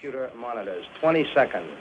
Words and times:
Computer 0.00 0.30
monitors, 0.36 0.84
20 1.00 1.26
seconds. 1.34 1.76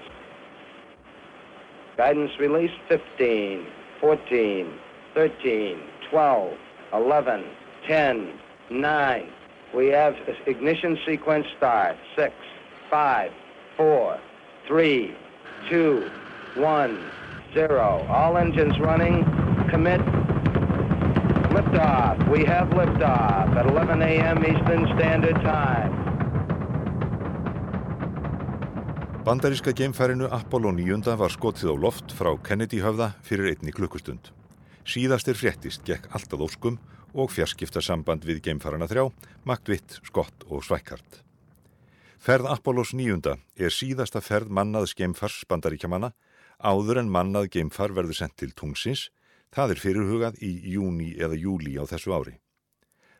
Guidance 1.98 2.32
release, 2.40 2.72
15, 2.90 3.68
14, 4.02 4.74
13, 5.14 5.80
12, 6.10 6.58
11, 6.94 7.46
10, 7.88 8.40
9. 8.72 9.30
We 9.76 9.88
have 9.90 10.16
ignition 10.48 10.98
sequence 11.06 11.46
start. 11.58 11.96
6, 12.16 12.34
5, 12.90 13.32
4, 13.78 14.20
3, 14.66 15.16
2, 15.70 16.12
1, 16.56 17.12
0. 17.54 18.08
All 18.10 18.38
engines 18.38 18.80
running. 18.80 19.26
Commit. 19.70 20.02
Liftoff. 21.52 22.32
We 22.32 22.46
have 22.46 22.70
liftoff 22.70 23.56
at 23.56 23.68
11 23.68 24.02
a.m. 24.02 24.40
Eastern 24.40 24.88
Standard 24.98 25.36
Time. 25.44 26.07
Bandaríska 29.28 29.74
geimfærinu 29.76 30.30
Apollo 30.32 30.72
9 30.72 31.18
var 31.20 31.34
skotið 31.34 31.68
á 31.68 31.76
loft 31.76 32.14
frá 32.16 32.30
Kennedy 32.40 32.78
höfða 32.80 33.10
fyrir 33.28 33.50
einni 33.50 33.74
klukkustund. 33.76 34.30
Síðastir 34.88 35.36
fréttist 35.36 35.82
gekk 35.84 36.06
alltaf 36.16 36.46
óskum 36.46 36.78
og 37.12 37.34
fjarskipta 37.36 37.82
samband 37.84 38.24
við 38.24 38.40
geimfarana 38.46 38.86
þrjá, 38.88 39.10
Magdvitt, 39.44 39.98
Skott 40.08 40.46
og 40.48 40.64
Svækart. 40.64 41.26
Ferð 42.24 42.48
Apollos 42.54 42.94
9 42.96 43.34
er 43.60 43.76
síðasta 43.76 44.22
ferð 44.24 44.48
mannaðs 44.48 44.94
geimfars 44.96 45.42
bandaríkjamanna 45.52 46.14
áður 46.64 47.02
en 47.02 47.12
mannað 47.12 47.50
geimfar 47.58 47.92
verður 47.98 48.16
sendt 48.22 48.38
til 48.40 48.54
tungsins, 48.56 49.10
það 49.52 49.74
er 49.74 49.82
fyrirhugað 49.82 50.38
í 50.40 50.54
júni 50.72 51.10
eða 51.20 51.36
júli 51.36 51.74
á 51.76 51.84
þessu 51.84 52.14
ári. 52.16 52.38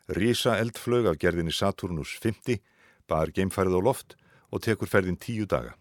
Rísa 0.08 0.56
eldflög 0.56 1.12
af 1.12 1.20
gerðinni 1.20 1.52
Saturnus 1.52 2.16
50 2.24 2.64
bar 3.12 3.36
geimfarið 3.36 3.76
á 3.76 3.82
loft 3.84 4.16
og 4.56 4.64
tekur 4.64 4.88
ferðin 4.88 5.20
tíu 5.20 5.44
daga. 5.44 5.76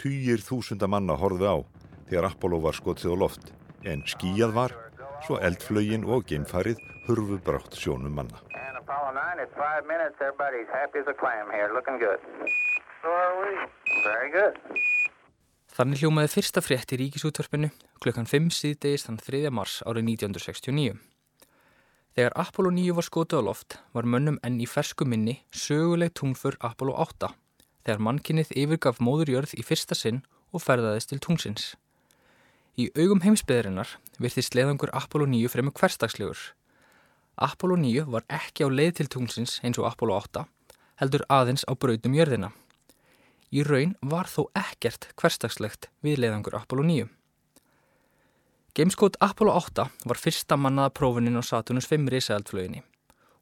Týjir 0.00 0.40
þúsunda 0.40 0.86
manna 0.88 1.12
horfið 1.20 1.42
á 1.44 1.56
þegar 2.08 2.30
Apollo 2.30 2.58
var 2.64 2.72
skotið 2.72 3.12
á 3.12 3.16
loft 3.20 3.50
en 3.84 4.00
skíjað 4.08 4.54
var 4.56 4.72
svo 5.26 5.36
eldflögin 5.44 6.06
og 6.08 6.24
geimfarið 6.30 6.80
hurfu 7.04 7.36
brátt 7.44 7.76
sjónum 7.76 8.14
manna. 8.16 8.40
Þannig 15.76 16.00
hljómaði 16.00 16.32
fyrsta 16.32 16.64
frétt 16.64 16.96
í 16.96 17.00
ríkisútvarpinu 17.02 17.68
klukkan 18.00 18.30
5 18.32 18.48
síðdegis 18.56 19.04
þann 19.04 19.20
3. 19.20 19.52
mars 19.52 19.82
árið 19.84 20.08
1969. 20.14 20.96
Þegar 22.16 22.40
Apollo 22.40 22.72
9 22.80 22.96
var 22.96 23.10
skotið 23.10 23.44
á 23.44 23.48
loft 23.52 23.78
var 23.92 24.08
mönnum 24.08 24.40
enn 24.40 24.58
í 24.64 24.66
fersku 24.68 25.04
minni 25.04 25.42
söguleg 25.52 26.16
tungfur 26.16 26.56
Apollo 26.64 26.96
8 27.04 27.34
þegar 27.84 28.02
mannkinnið 28.06 28.52
yfirgaf 28.62 29.00
móðurjörð 29.02 29.56
í 29.58 29.64
fyrsta 29.66 29.96
sinn 29.98 30.22
og 30.52 30.64
ferðaðist 30.64 31.12
til 31.12 31.20
tungsins. 31.22 31.74
Í 32.78 32.88
augum 32.96 33.22
heimsbyðarinnar 33.24 33.96
virðist 34.22 34.56
leðangur 34.56 34.92
Apollo 34.96 35.26
9 35.32 35.50
fremur 35.52 35.74
hverstagslegur. 35.76 36.40
Apollo 37.40 37.76
9 37.82 38.06
var 38.12 38.26
ekki 38.28 38.64
á 38.64 38.68
leið 38.68 39.00
til 39.00 39.08
tungsins 39.12 39.58
eins 39.64 39.80
og 39.80 39.88
Apollo 39.90 40.16
8, 40.20 40.44
heldur 41.02 41.24
aðeins 41.28 41.64
á 41.66 41.72
brautum 41.74 42.16
jörðina. 42.16 42.52
Í 43.50 43.64
raun 43.66 43.96
var 44.00 44.30
þó 44.30 44.44
ekkert 44.54 45.08
hverstagslegt 45.18 45.88
við 46.06 46.22
leðangur 46.22 46.60
Apollo 46.60 46.84
9. 46.86 47.08
Gameskot 48.78 49.16
Apollo 49.18 49.56
8 49.58 49.88
var 50.06 50.20
fyrsta 50.20 50.56
mannaða 50.56 50.92
prófunin 50.94 51.40
á 51.40 51.42
Saturnus 51.42 51.88
5 51.90 52.06
risaeldflöginni. 52.14 52.84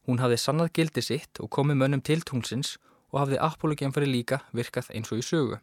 Hún 0.09 0.22
hafði 0.22 0.39
sannað 0.41 0.72
gildi 0.78 1.05
sitt 1.05 1.41
og 1.44 1.50
komið 1.53 1.83
mönnum 1.83 2.03
til 2.03 2.22
tungsins 2.25 2.78
og 3.12 3.23
hafði 3.23 3.41
Apollo 3.41 3.78
gemfari 3.81 4.09
líka 4.09 4.42
virkað 4.56 4.91
eins 4.95 5.12
og 5.12 5.23
í 5.23 5.25
sögu. 5.25 5.59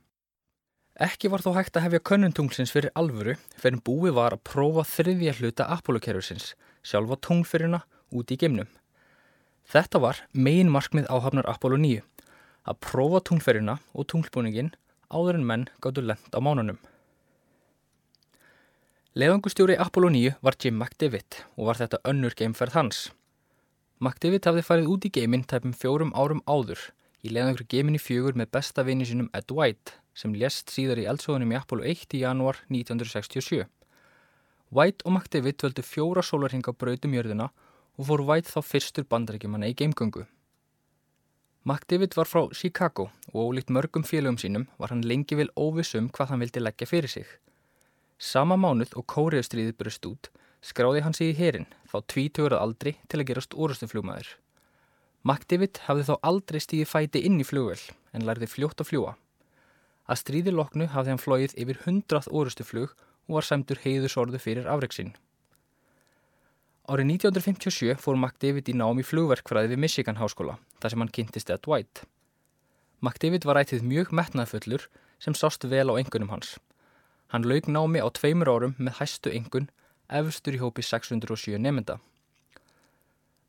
Ekki 0.95 1.27
var 1.27 1.43
þó 1.43 1.51
hægt 1.57 1.75
að 1.75 1.89
hefja 1.89 2.05
könnuntunglsins 2.07 2.71
fyrir 2.71 2.93
alvöru 2.95 3.35
fyrir 3.59 3.81
búið 3.83 4.15
var 4.15 4.37
að 4.37 4.45
prófa 4.47 4.85
þriðja 4.87 5.33
hluta 5.41 5.67
Apollo-kerfisins, 5.75 6.53
sjálfa 6.87 7.17
tunglfyrirna, 7.19 7.81
út 8.15 8.31
í 8.31 8.37
geimnum. 8.39 8.69
Þetta 9.67 9.99
var 9.99 10.21
megin 10.31 10.71
markmið 10.71 11.09
áhafnar 11.11 11.49
Apollo 11.51 11.81
9, 11.83 11.99
að 12.63 12.79
prófa 12.79 13.21
tunglfyrirna 13.27 13.75
og 13.91 14.07
tunglbúningin 14.07 14.71
áður 15.11 15.41
en 15.41 15.47
menn 15.49 15.67
gáttu 15.83 16.05
lend 16.05 16.31
á 16.31 16.39
mánunum. 16.39 16.79
Leðangustjóri 19.15 19.75
Apollo 19.79 20.13
9 20.15 20.39
var 20.43 20.55
Jim 20.59 20.79
McDivitt 20.79 21.43
og 21.55 21.69
var 21.69 21.83
þetta 21.83 22.03
önnur 22.07 22.39
geimferð 22.39 22.79
hans. 22.79 23.05
McDivitt 23.99 24.47
hafði 24.47 24.63
farið 24.63 24.89
út 24.95 25.07
í 25.07 25.11
geimin 25.11 25.43
tæpum 25.43 25.75
fjórum 25.75 26.15
árum 26.15 26.43
áður 26.47 26.81
í 27.25 27.31
leðangur 27.33 27.65
geiminni 27.71 27.99
fjögur 28.01 28.37
með 28.37 28.51
besta 28.53 28.83
vini 28.85 29.05
sinum 29.09 29.31
Ed 29.33 29.49
White 29.49 29.97
sem 30.15 30.35
lést 30.37 30.69
síðar 30.71 31.01
í 31.01 31.07
eldsóðunum 31.09 31.55
í 31.55 31.57
Apollo 31.57 31.87
1 31.89 32.13
í 32.17 32.21
janúar 32.21 32.61
1967. 32.69 33.65
White 34.75 35.05
og 35.05 35.15
McDavid 35.15 35.63
völdu 35.63 35.85
fjóra 35.85 36.23
sólarhinga 36.25 36.73
brautum 36.77 37.15
jörðina 37.17 37.49
og 37.97 38.07
fór 38.09 38.23
White 38.29 38.53
þá 38.53 38.61
fyrstur 38.69 39.07
bandarækjumanna 39.09 39.71
í 39.71 39.77
geimgöngu. 39.77 40.25
McDavid 41.65 42.13
var 42.13 42.29
frá 42.29 42.45
Chicago 42.53 43.09
og 43.33 43.49
ólíkt 43.49 43.73
mörgum 43.73 44.05
félögum 44.05 44.37
sínum 44.37 44.67
var 44.77 44.93
hann 44.93 45.01
lengi 45.01 45.37
vil 45.39 45.49
óvissum 45.57 46.11
hvað 46.13 46.33
hann 46.33 46.45
vildi 46.45 46.61
leggja 46.61 46.89
fyrir 46.91 47.09
sig. 47.09 47.25
Sama 48.21 48.55
mánuð 48.55 48.93
og 48.95 49.07
kóriðustriðið 49.11 49.77
brust 49.79 50.05
út 50.05 50.29
skráði 50.61 51.01
hann 51.05 51.17
sig 51.17 51.33
í 51.33 51.37
herin 51.39 51.67
þá 51.89 51.97
tvítugurað 52.13 52.61
aldri 52.61 52.97
til 53.09 53.21
að 53.21 53.29
gerast 53.31 53.57
orustufljúmaður. 53.57 54.29
McDavid 55.25 55.79
hafði 55.87 56.03
þá 56.05 56.15
aldrei 56.29 56.59
stíði 56.61 56.85
fæti 56.85 57.23
inn 57.25 57.39
í 57.41 57.45
flugvel 57.47 57.79
en 58.13 58.25
lærði 58.27 58.45
fljótt 58.45 58.83
að 58.83 58.91
fljúa. 58.91 59.13
Að 60.05 60.19
stríði 60.21 60.51
loknu 60.53 60.85
hafði 60.93 61.15
hann 61.15 61.21
flóið 61.21 61.55
yfir 61.57 61.79
hundrað 61.87 62.27
orustuflug 62.29 62.91
og 63.25 63.39
var 63.39 63.47
sæmtur 63.47 63.81
heiðusorðu 63.81 64.41
fyrir 64.43 64.69
afreiksinn. 64.69 65.15
Árið 66.85 67.09
1957 67.15 67.97
fór 67.97 68.19
McDavid 68.19 68.69
í 68.69 68.77
nám 68.77 69.01
í 69.01 69.07
flugverkfræði 69.09 69.73
við 69.73 69.81
Michigan 69.81 70.21
háskóla, 70.21 70.59
þar 70.77 70.93
sem 70.93 71.01
hann 71.01 71.13
kynntist 71.17 71.49
Ed 71.49 71.65
White. 71.65 72.05
McDavid 73.01 73.49
var 73.49 73.57
ætið 73.57 73.81
mjög 73.89 74.13
metnaðfullur 74.13 74.85
sem 75.17 75.33
sást 75.33 75.65
vel 75.65 75.89
á 75.89 75.97
engunum 75.97 76.29
hans. 76.29 76.59
Hann 77.33 77.49
laug 77.49 77.65
námi 77.65 77.97
á 77.97 78.05
tveimur 78.13 78.51
árum 78.53 78.77
með 78.77 78.99
hæstu 79.01 79.33
engun, 79.33 79.71
efstur 80.05 80.53
í 80.53 80.61
hópi 80.61 80.85
607 80.85 81.57
nefnda. 81.57 81.97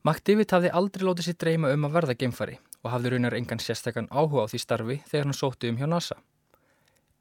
McDavid 0.07 0.53
hafði 0.55 0.69
aldrei 0.71 1.03
látið 1.03 1.27
sér 1.27 1.37
dreyma 1.43 1.71
um 1.75 1.85
að 1.89 1.95
verða 1.97 2.15
geimfari 2.15 2.61
og 2.85 2.93
hafði 2.93 3.11
raunar 3.11 3.35
engan 3.35 3.59
sérstakkan 3.59 4.07
áhuga 4.15 4.45
á 4.47 4.51
því 4.53 4.59
starfi 4.63 4.97
þegar 5.09 5.25
hann 5.27 5.35
sótti 5.35 5.71
um 5.73 5.79
hjá 5.81 5.87
NASA. 5.91 6.15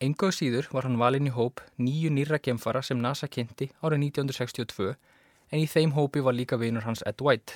Enga 0.06 0.28
og 0.28 0.36
síður 0.38 0.68
var 0.70 0.86
hann 0.86 1.00
valinn 1.02 1.26
í 1.26 1.32
hóp 1.34 1.64
nýju 1.82 2.12
nýra 2.14 2.38
gemfara 2.38 2.84
sem 2.86 3.00
NASA 3.02 3.26
kynnti 3.26 3.72
árið 3.82 4.04
1962 4.04 4.92
en 4.94 5.64
í 5.64 5.66
þeim 5.66 5.96
hópi 5.96 6.22
var 6.22 6.38
líka 6.38 6.60
vinur 6.62 6.86
hans 6.86 7.02
Ed 7.10 7.24
White. 7.26 7.56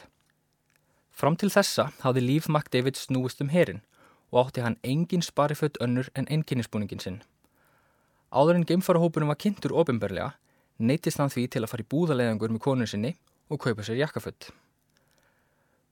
Fram 1.13 1.37
til 1.37 1.51
þessa 1.53 1.91
hafði 2.01 2.23
Líf 2.25 2.47
McDavid 2.49 2.97
snúist 2.97 3.43
um 3.45 3.51
herin 3.53 3.83
og 4.31 4.47
átti 4.47 4.63
hann 4.65 4.79
engin 4.81 5.21
sparifött 5.21 5.77
önnur 5.77 6.09
en 6.15 6.25
enginnisbúningin 6.25 7.03
sinn. 7.03 7.19
Áður 8.33 8.57
en 8.57 8.65
gemfarahópunum 8.65 9.29
var 9.29 9.37
kynntur 9.37 9.77
ofinberlega 9.77 10.31
neytist 10.79 11.21
hann 11.21 11.29
því 11.29 11.45
til 11.53 11.63
að 11.67 11.75
fara 11.75 11.85
í 11.85 11.89
búðalegangur 11.93 12.55
með 12.55 12.65
konun 12.65 12.89
sinni 12.89 13.13
og 13.49 13.61
kaupa 13.61 13.85
sér 13.85 14.01
jakkafött. 14.01 14.49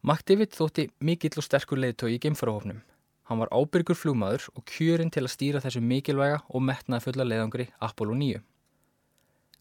McDavid 0.05 0.53
þótti 0.53 0.89
mikill 0.99 1.37
og 1.37 1.45
sterkur 1.47 1.81
leiðtói 1.81 2.15
í 2.15 2.21
gemfarahófnum 2.21 2.83
Hann 3.27 3.41
var 3.41 3.51
ábyrgur 3.51 3.97
flúmaður 3.99 4.45
og 4.55 4.63
kjörinn 4.71 5.09
til 5.11 5.25
að 5.25 5.33
stýra 5.33 5.59
þessu 5.59 5.81
mikilvæga 5.83 6.39
og 6.47 6.63
metnaði 6.63 7.03
fulla 7.03 7.25
leiðangri 7.27 7.65
Apollo 7.83 8.15
9. 8.15 8.39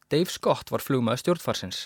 Dave 0.07 0.31
Scott 0.31 0.71
var 0.71 0.85
flúmaður 0.87 1.23
stjórnfarsins. 1.25 1.81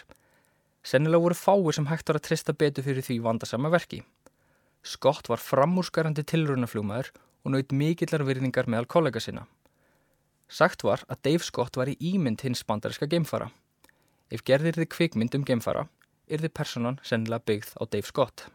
Sennilega 0.84 1.25
voru 1.25 1.39
fáir 1.39 1.77
sem 1.77 1.89
hægt 1.89 2.12
var 2.12 2.19
að 2.21 2.27
trista 2.27 2.53
betur 2.53 2.84
fyrir 2.84 3.06
því 3.06 3.16
vandasama 3.25 3.72
verki. 3.72 4.03
Scott 4.84 5.33
var 5.33 5.41
framúrskarandi 5.41 6.27
tilrunaflúmaður 6.28 7.15
og 7.16 7.55
naut 7.55 7.72
mikillar 7.72 8.27
virðingar 8.28 8.69
meðal 8.69 8.89
kollega 8.89 9.25
sinna. 9.25 9.47
Sagt 10.53 10.84
var 10.84 11.07
að 11.09 11.22
Dave 11.30 11.47
Scott 11.47 11.80
var 11.80 11.89
í 11.89 11.97
ímynd 12.13 12.45
hins 12.45 12.60
bandariska 12.69 13.09
geimfara. 13.09 13.48
Ef 14.28 14.45
gerðir 14.45 14.77
þið 14.77 14.92
kvikmynd 14.92 15.36
um 15.39 15.48
geimfara, 15.48 15.89
þið 16.38 16.54
personan 16.54 17.00
sennilega 17.03 17.42
byggð 17.50 17.74
á 17.74 17.82
Dave 17.91 18.06
Scott. 18.06 18.47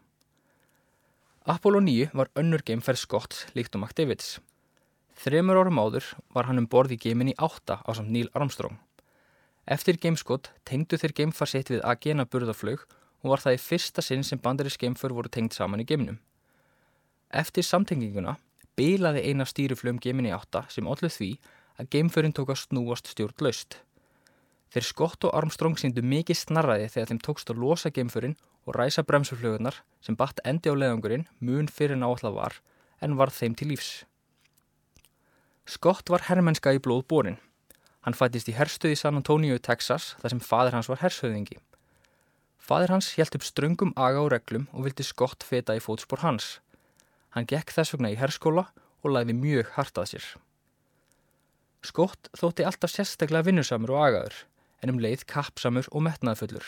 Apollo 1.46 1.84
9 1.84 2.16
var 2.16 2.32
önnur 2.40 2.64
geimferð 2.66 3.04
Scott 3.04 3.46
líkt 3.54 3.76
um 3.76 3.84
McDavids. 3.84 4.40
Þremur 5.20 5.60
árum 5.60 5.78
áður 5.80 6.08
var 6.34 6.48
hann 6.48 6.64
um 6.64 6.68
borð 6.68 6.96
í 6.96 7.02
geiminni 7.04 7.36
8 7.36 7.82
á 7.84 7.90
samt 7.92 8.12
Neil 8.12 8.32
Armstrong. 8.34 8.80
Eftir 9.66 9.98
gameskott 9.98 10.52
tengdu 10.64 10.98
þeir 11.02 11.14
geimfar 11.18 11.50
sitt 11.50 11.72
við 11.74 11.84
Agena 11.84 12.26
burðaflög 12.26 12.84
og 13.26 13.32
var 13.32 13.42
það 13.42 13.58
í 13.58 13.62
fyrsta 13.64 14.04
sinn 14.06 14.24
sem 14.24 14.40
bandarins 14.42 14.78
geimfur 14.78 15.16
voru 15.16 15.32
tengt 15.32 15.58
saman 15.58 15.82
í 15.82 15.88
geiminum. 15.90 16.20
Eftir 17.34 17.66
samtenginguna 17.66 18.36
bilaði 18.78 19.24
eina 19.26 19.48
stýruflögum 19.50 20.02
geiminni 20.04 20.34
8 20.36 20.68
sem 20.76 20.88
allir 20.88 21.14
því 21.14 21.32
að 21.82 21.90
geimfurinn 21.96 22.36
tók 22.36 22.54
að 22.54 22.62
snúast 22.66 23.10
stjórn 23.12 23.42
laust. 23.42 23.80
Þeir 24.76 24.84
Scott 24.84 25.24
og 25.24 25.32
Armstrong 25.40 25.78
síndu 25.80 26.02
mikið 26.04 26.36
snarraði 26.36 26.90
þegar 26.92 27.08
þeim 27.08 27.20
tókst 27.24 27.52
að 27.54 27.62
losa 27.64 27.88
geimfurinn 27.96 28.34
og 28.68 28.76
ræsa 28.76 29.06
bremsuflögunar 29.08 29.78
sem 30.04 30.18
batt 30.20 30.42
endi 30.44 30.68
á 30.68 30.76
leðangurinn 30.76 31.30
mun 31.40 31.70
fyrir 31.72 31.96
náallega 31.96 32.34
var 32.36 32.58
en 33.00 33.14
varð 33.16 33.38
þeim 33.38 33.54
til 33.56 33.70
lífs. 33.72 33.92
Scott 35.64 36.12
var 36.12 36.26
herrmennska 36.28 36.74
í 36.76 36.82
blóð 36.84 37.06
borin. 37.08 37.38
Hann 38.04 38.18
fættist 38.20 38.52
í 38.52 38.56
herstuði 38.58 38.98
San 39.00 39.16
Antonio, 39.16 39.56
Texas, 39.64 40.12
þar 40.20 40.34
sem 40.34 40.42
fadir 40.44 40.76
hans 40.76 40.90
var 40.92 41.00
hershöðingi. 41.06 41.56
Fadir 42.60 42.92
hans 42.92 43.14
hjælt 43.16 43.38
upp 43.40 43.46
ströngum 43.48 43.94
aga 43.96 44.26
og 44.26 44.34
reglum 44.34 44.66
og 44.74 44.90
vildi 44.90 45.06
Scott 45.08 45.46
feta 45.48 45.78
í 45.78 45.80
fótspór 45.80 46.20
hans. 46.26 46.58
Hann 47.32 47.48
gekk 47.48 47.72
þess 47.72 47.96
vegna 47.96 48.12
í 48.12 48.20
herskóla 48.20 48.66
og 49.02 49.16
lagði 49.16 49.38
mjög 49.40 49.72
hartað 49.78 50.12
sér. 50.12 50.28
Scott 51.86 52.28
þótti 52.36 52.68
alltaf 52.68 52.92
sérstaklega 52.92 53.48
vinnusamur 53.48 53.96
og 53.96 54.04
agaður, 54.10 54.38
en 54.84 54.92
um 54.94 55.00
leið 55.02 55.28
kappsamur 55.30 55.88
og 55.92 56.04
metnaðfullur. 56.08 56.66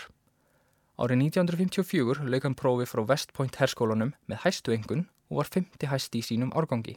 Árið 0.97 1.19
1954 1.27 2.23
lauk 2.25 2.45
hann 2.47 2.57
prófi 2.57 2.87
frá 2.89 3.03
West 3.05 3.33
Point 3.37 3.59
herskólanum 3.61 4.15
með 4.25 4.41
hæstu 4.45 4.73
engun 4.73 5.03
og 5.29 5.41
var 5.41 5.51
50 5.53 5.91
hæsti 5.91 6.21
í 6.21 6.25
sínum 6.25 6.53
árgangi. 6.57 6.95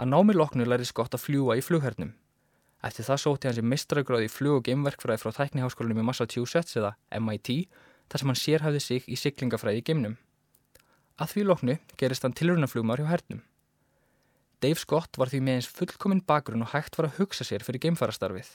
Að 0.00 0.10
námi 0.10 0.34
loknu 0.34 0.64
læri 0.64 0.88
Scott 0.88 1.14
að 1.14 1.26
fljúa 1.26 1.58
í 1.60 1.62
flughernum. 1.62 2.14
Eftir 2.82 3.04
það 3.04 3.20
sóti 3.22 3.46
hann 3.46 3.56
sem 3.58 3.68
mistragráði 3.68 4.26
í 4.26 4.32
flug- 4.32 4.56
og 4.56 4.64
geimverkfræði 4.66 5.20
frá 5.20 5.36
Tækniháskólanum 5.36 6.00
í 6.00 6.06
Massachusetts 6.08 6.78
eða 6.80 6.94
MIT 7.20 7.68
þar 8.08 8.22
sem 8.22 8.32
hann 8.32 8.40
sérhæfði 8.40 8.80
sig 8.80 9.06
í 9.06 9.18
syklingafræði 9.20 9.82
í 9.82 9.84
geimnum. 9.84 10.16
Að 11.20 11.34
því 11.34 11.44
loknu 11.46 11.76
gerist 12.00 12.24
hann 12.24 12.34
tilrunaflugmar 12.34 13.02
hjá 13.02 13.10
hernum. 13.12 13.44
Dave 14.64 14.80
Scott 14.80 15.20
var 15.20 15.28
því 15.28 15.42
með 15.44 15.60
eins 15.60 15.70
fullkominn 15.70 16.24
bakgrunn 16.24 16.64
og 16.64 16.72
hægt 16.72 16.96
var 16.96 17.10
að 17.10 17.20
hugsa 17.20 17.44
sér 17.44 17.62
fyrir 17.64 17.84
geimfarastarfið. 17.84 18.48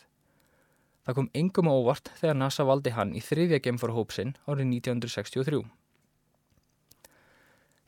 Það 1.06 1.18
kom 1.20 1.28
engum 1.38 1.68
óvart 1.70 2.10
þegar 2.18 2.38
NASA 2.40 2.66
valdi 2.66 2.94
hann 2.96 3.12
í 3.14 3.22
þriðja 3.22 3.60
geimfarahópsinn 3.68 4.34
árið 4.50 4.72
1963. 4.72 5.60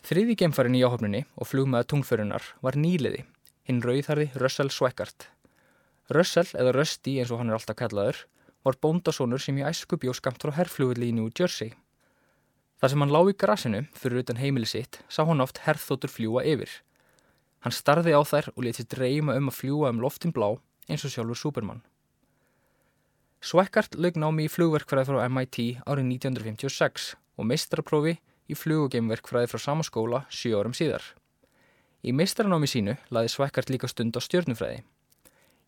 Þriði 0.08 0.36
geimfarin 0.40 0.78
í 0.78 0.84
áhopninni 0.86 1.24
og 1.36 1.50
flugmaða 1.50 1.90
tungförunar 1.92 2.46
var 2.62 2.78
nýliði, 2.78 3.26
hinn 3.66 3.82
rauðharði 3.84 4.30
Russell 4.38 4.70
Sweckart. 4.72 5.32
Russell, 6.14 6.48
eða 6.54 6.76
Rusty 6.78 7.18
eins 7.20 7.34
og 7.34 7.42
hann 7.42 7.50
er 7.52 7.58
alltaf 7.58 7.76
kallaður, 7.82 8.22
var 8.64 8.78
bóndasónur 8.86 9.42
sem 9.42 9.58
í 9.60 9.66
æsku 9.66 9.98
bjó 10.00 10.14
skamt 10.16 10.46
frá 10.46 10.54
herrflugulli 10.56 11.10
í 11.10 11.18
New 11.18 11.34
Jersey. 11.34 11.74
Þar 12.78 12.94
sem 12.94 13.04
hann 13.04 13.14
lág 13.18 13.34
í 13.34 13.38
grasinu 13.42 13.84
fyrir 13.98 14.22
utan 14.22 14.40
heimili 14.40 14.70
sitt 14.70 15.02
sá 15.10 15.24
hann 15.26 15.42
oft 15.42 15.64
herrþóttur 15.66 16.14
fljúa 16.14 16.46
yfir. 16.46 16.70
Hann 17.66 17.74
starði 17.74 18.14
á 18.14 18.22
þær 18.22 18.54
og 18.54 18.64
letið 18.68 18.92
dreyma 18.94 19.36
um 19.42 19.50
að 19.50 19.58
fljúa 19.58 19.90
um 19.90 20.02
loftin 20.06 20.36
blá 20.36 20.52
eins 20.88 21.04
og 21.04 21.12
sjálfur 21.12 21.42
Superman. 21.42 21.82
Sweckart 23.38 23.94
lög 24.02 24.18
námi 24.18 24.48
í 24.48 24.50
flugverkfræði 24.50 25.12
frá 25.12 25.28
MIT 25.30 25.58
árið 25.86 26.08
1956 26.18 27.12
og 27.38 27.46
meistraprófi 27.46 28.16
í 28.50 28.58
flugugeimverkfræði 28.58 29.52
frá 29.52 29.62
sama 29.62 29.86
skóla 29.86 30.24
7 30.34 30.58
árum 30.58 30.74
síðar. 30.74 31.04
Í 32.02 32.14
meistranámi 32.18 32.70
sínu 32.70 32.98
laði 33.14 33.30
Sweckart 33.34 33.70
líka 33.70 33.90
stund 33.92 34.18
á 34.18 34.22
stjórnufræði. 34.26 34.82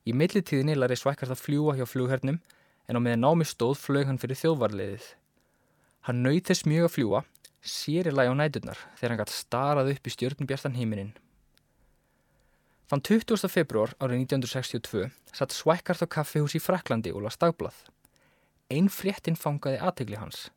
Í 0.09 0.11
millitíðinni 0.17 0.77
lari 0.79 0.97
Sweckart 0.97 1.35
að 1.35 1.43
fljúa 1.43 1.77
hjá 1.77 1.85
flughernum 1.85 2.41
en 2.89 2.97
á 2.97 2.99
meðan 2.99 3.25
námi 3.27 3.45
stóð 3.45 3.77
flög 3.77 4.09
hann 4.09 4.21
fyrir 4.21 4.41
þjóðvarliðið. 4.41 5.05
Hann 6.09 6.23
nöyð 6.25 6.45
þess 6.49 6.65
mjög 6.65 6.89
að 6.89 6.93
fljúa, 6.95 7.23
sér 7.61 8.09
í 8.09 8.13
lagi 8.15 8.33
á 8.33 8.39
næturnar 8.39 8.85
þegar 8.97 9.13
hann 9.13 9.21
gætt 9.21 9.35
starað 9.35 9.91
upp 9.93 10.09
í 10.09 10.13
stjórnubjartan 10.15 10.77
heiminin. 10.79 11.13
Þann 12.89 13.03
20. 13.05 13.45
februar 13.53 13.91
árið 14.01 14.23
1962 14.23 15.11
satt 15.37 15.53
Sweckart 15.53 16.01
á 16.01 16.09
kaffihús 16.09 16.55
í 16.57 16.61
Fraklandi 16.63 17.11
og 17.13 17.21
las 17.21 17.37
dagblað. 17.37 17.75
Einn 18.73 18.89
fréttin 18.89 19.37
fangaði 19.37 19.77
aðtegli 19.77 20.17
hans. 20.17 20.47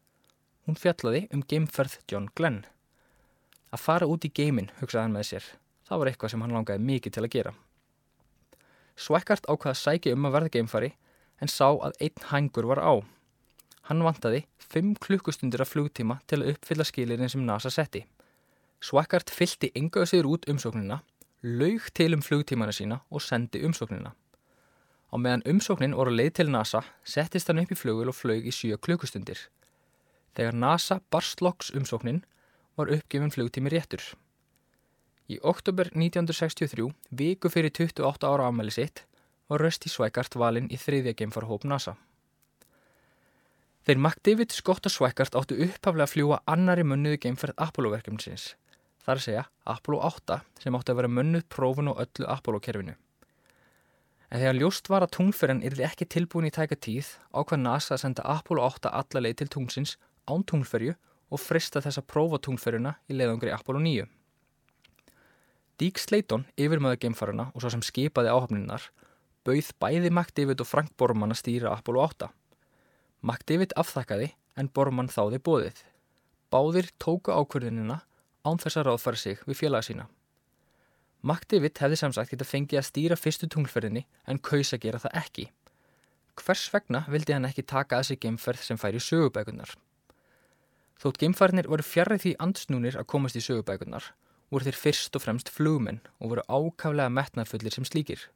Hún 0.64 0.79
fjallaði 0.81 1.26
um 1.37 1.43
geimferð 1.44 1.99
John 2.08 2.31
Glenn. 2.32 2.62
Að 3.69 3.84
fara 3.84 4.08
út 4.08 4.25
í 4.25 4.32
geimin, 4.32 4.70
hugsaði 4.81 5.02
hann 5.02 5.19
með 5.19 5.29
sér. 5.29 5.50
Það 5.84 6.00
var 6.00 6.11
eitthvað 6.12 6.32
sem 6.32 6.46
hann 6.46 6.56
langaði 6.56 6.87
mikið 6.88 7.17
til 7.19 7.26
að 7.26 7.32
gera. 7.37 7.55
Sweckart 8.96 9.44
ákvaði 9.52 9.75
að 9.75 9.81
sækja 9.82 10.17
um 10.17 10.25
að 10.25 10.37
verða 10.38 10.55
geimfari 10.56 10.93
en 11.37 11.52
sá 11.52 11.69
að 11.69 12.00
einn 12.00 12.29
hængur 12.32 12.73
var 12.73 12.81
á. 12.81 12.93
Hann 13.93 14.05
vantaði 14.08 14.46
5 14.73 14.96
klukkustundir 15.05 15.61
af 15.61 15.76
flugtíma 15.76 16.23
til 16.25 16.40
að 16.40 16.55
uppfylla 16.55 16.88
skilirinn 16.88 17.29
sem 17.29 17.44
NASA 17.44 17.69
setti. 17.69 18.06
Sweckart 18.81 19.29
fylti 19.29 19.69
engaðu 19.76 20.14
sigur 20.14 20.32
út 20.32 20.49
umsóknina, 20.49 21.02
laug 21.42 21.88
til 21.94 22.14
um 22.14 22.22
flugtímana 22.22 22.70
sína 22.70 23.00
og 23.10 23.22
sendi 23.22 23.62
umsóknina. 23.66 24.12
Á 25.12 25.14
meðan 25.18 25.42
umsóknin 25.44 25.96
voru 25.98 26.14
leið 26.14 26.34
til 26.38 26.50
NASA 26.50 26.84
settist 27.04 27.50
hann 27.50 27.58
upp 27.58 27.72
í 27.74 27.78
flugul 27.78 28.08
og 28.08 28.16
flög 28.16 28.46
í 28.46 28.52
7 28.54 28.78
klukkustundir. 28.78 29.38
Þegar 30.36 30.54
NASA 30.54 31.00
barst 31.10 31.42
loks 31.42 31.72
umsóknin 31.74 32.22
var 32.76 32.92
uppgefin 32.94 33.34
flugtími 33.34 33.72
réttur. 33.74 34.00
Í 35.28 35.38
oktober 35.42 35.90
1963, 35.92 36.88
viku 37.10 37.50
fyrir 37.50 37.74
28 37.74 38.28
ára 38.28 38.48
ámæli 38.48 38.72
sitt, 38.72 39.04
var 39.48 39.60
Rusty 39.60 39.90
Sweckart 39.90 40.38
valinn 40.38 40.70
í 40.70 40.78
þriðja 40.78 41.12
geimfarhóp 41.18 41.66
NASA. 41.68 41.96
Þeir 43.82 43.98
McDavid, 43.98 44.52
Scott 44.54 44.86
og 44.86 44.94
Sweckart 44.94 45.34
áttu 45.34 45.58
upphaflega 45.58 46.06
að 46.06 46.12
fljúa 46.14 46.42
annari 46.46 46.84
mönnuðu 46.86 47.18
geimferð 47.24 47.58
Apollo-verkefnisins. 47.58 48.52
Það 49.02 49.12
er 49.12 49.20
að 49.20 49.25
segja 49.26 49.44
Apollo 49.72 50.00
8 50.06 50.37
sem 50.62 50.76
átti 50.78 50.93
að 50.93 50.99
vera 51.00 51.10
mönnuð 51.10 51.46
prófun 51.50 51.90
og 51.90 52.02
öllu 52.04 52.28
Apollo-kerfinu. 52.31 52.94
En 54.32 54.40
þegar 54.40 54.58
ljóst 54.60 54.88
var 54.88 55.04
að 55.04 55.14
tungferðan 55.19 55.64
yrði 55.66 55.84
ekki 55.88 56.06
tilbúin 56.08 56.46
í 56.49 56.52
tæka 56.54 56.78
tíð 56.78 57.10
ákvað 57.34 57.64
NASA 57.64 57.96
að 57.96 58.02
senda 58.04 58.25
Apollo 58.32 58.64
8 58.64 58.93
allarleið 59.00 59.40
til 59.43 59.49
tungsins 59.56 59.96
án 60.31 60.44
tungferju 60.49 60.94
og 61.32 61.40
frista 61.43 61.82
þess 61.82 62.00
að 62.00 62.08
prófa 62.14 62.38
tungferjuna 62.46 62.94
í 63.10 63.16
leiðangri 63.19 63.52
Apollo 63.52 63.82
9. 63.84 64.06
Deke 65.82 65.98
Slayton, 66.00 66.46
yfirmöða 66.55 67.00
geimfarana 67.02 67.48
og 67.52 67.64
svo 67.64 67.72
sem 67.75 67.82
skipaði 67.82 68.31
áhafninnar, 68.31 68.87
bauð 69.43 69.72
bæði 69.82 70.12
McDavid 70.12 70.62
og 70.62 70.69
Frank 70.69 70.94
Borman 71.00 71.34
að 71.34 71.43
stýra 71.43 71.75
Apollo 71.75 72.06
8. 72.06 72.31
McDavid 73.26 73.75
afþakkaði 73.81 74.31
en 74.56 74.70
Borman 74.70 75.10
þáði 75.10 75.43
bóðið. 75.43 75.82
Báðir 76.52 76.93
tóku 77.02 77.34
ákvörðunina 77.34 78.02
án 78.46 78.58
þess 78.58 78.78
að 78.80 78.88
ráðfæra 78.88 79.20
sig 79.22 79.42
við 79.46 79.58
félaga 79.62 79.86
sína. 79.88 80.08
McDavid 81.22 81.78
hefði 81.78 81.98
samsagt 82.00 82.32
geta 82.32 82.46
fengið 82.46 82.80
að 82.80 82.88
stýra 82.88 83.18
fyrstu 83.18 83.46
tunglferðinni 83.46 84.02
en 84.26 84.40
kaus 84.42 84.72
að 84.74 84.82
gera 84.86 84.98
það 85.02 85.18
ekki. 85.20 85.44
Hvers 86.40 86.64
vegna 86.72 87.04
vildi 87.12 87.36
hann 87.36 87.46
ekki 87.46 87.62
taka 87.62 88.00
að 88.00 88.08
sig 88.08 88.20
geimferð 88.24 88.64
sem 88.66 88.80
fær 88.80 88.96
í 88.98 89.02
sögubækunar? 89.02 89.76
Þótt 91.02 91.20
geimfærnir 91.22 91.68
voru 91.70 91.86
fjarrið 91.86 92.24
því 92.24 92.32
andsnúnir 92.42 92.98
að 92.98 93.08
komast 93.12 93.38
í 93.38 93.42
sögubækunar, 93.44 94.04
voru 94.50 94.66
þeir 94.66 94.78
fyrst 94.78 95.18
og 95.18 95.24
fremst 95.24 95.50
flugmenn 95.50 96.00
og 96.18 96.32
voru 96.32 96.46
ákaflega 96.46 97.10
metnafullir 97.10 97.74
sem 97.74 97.86
slíkir. 97.86 98.26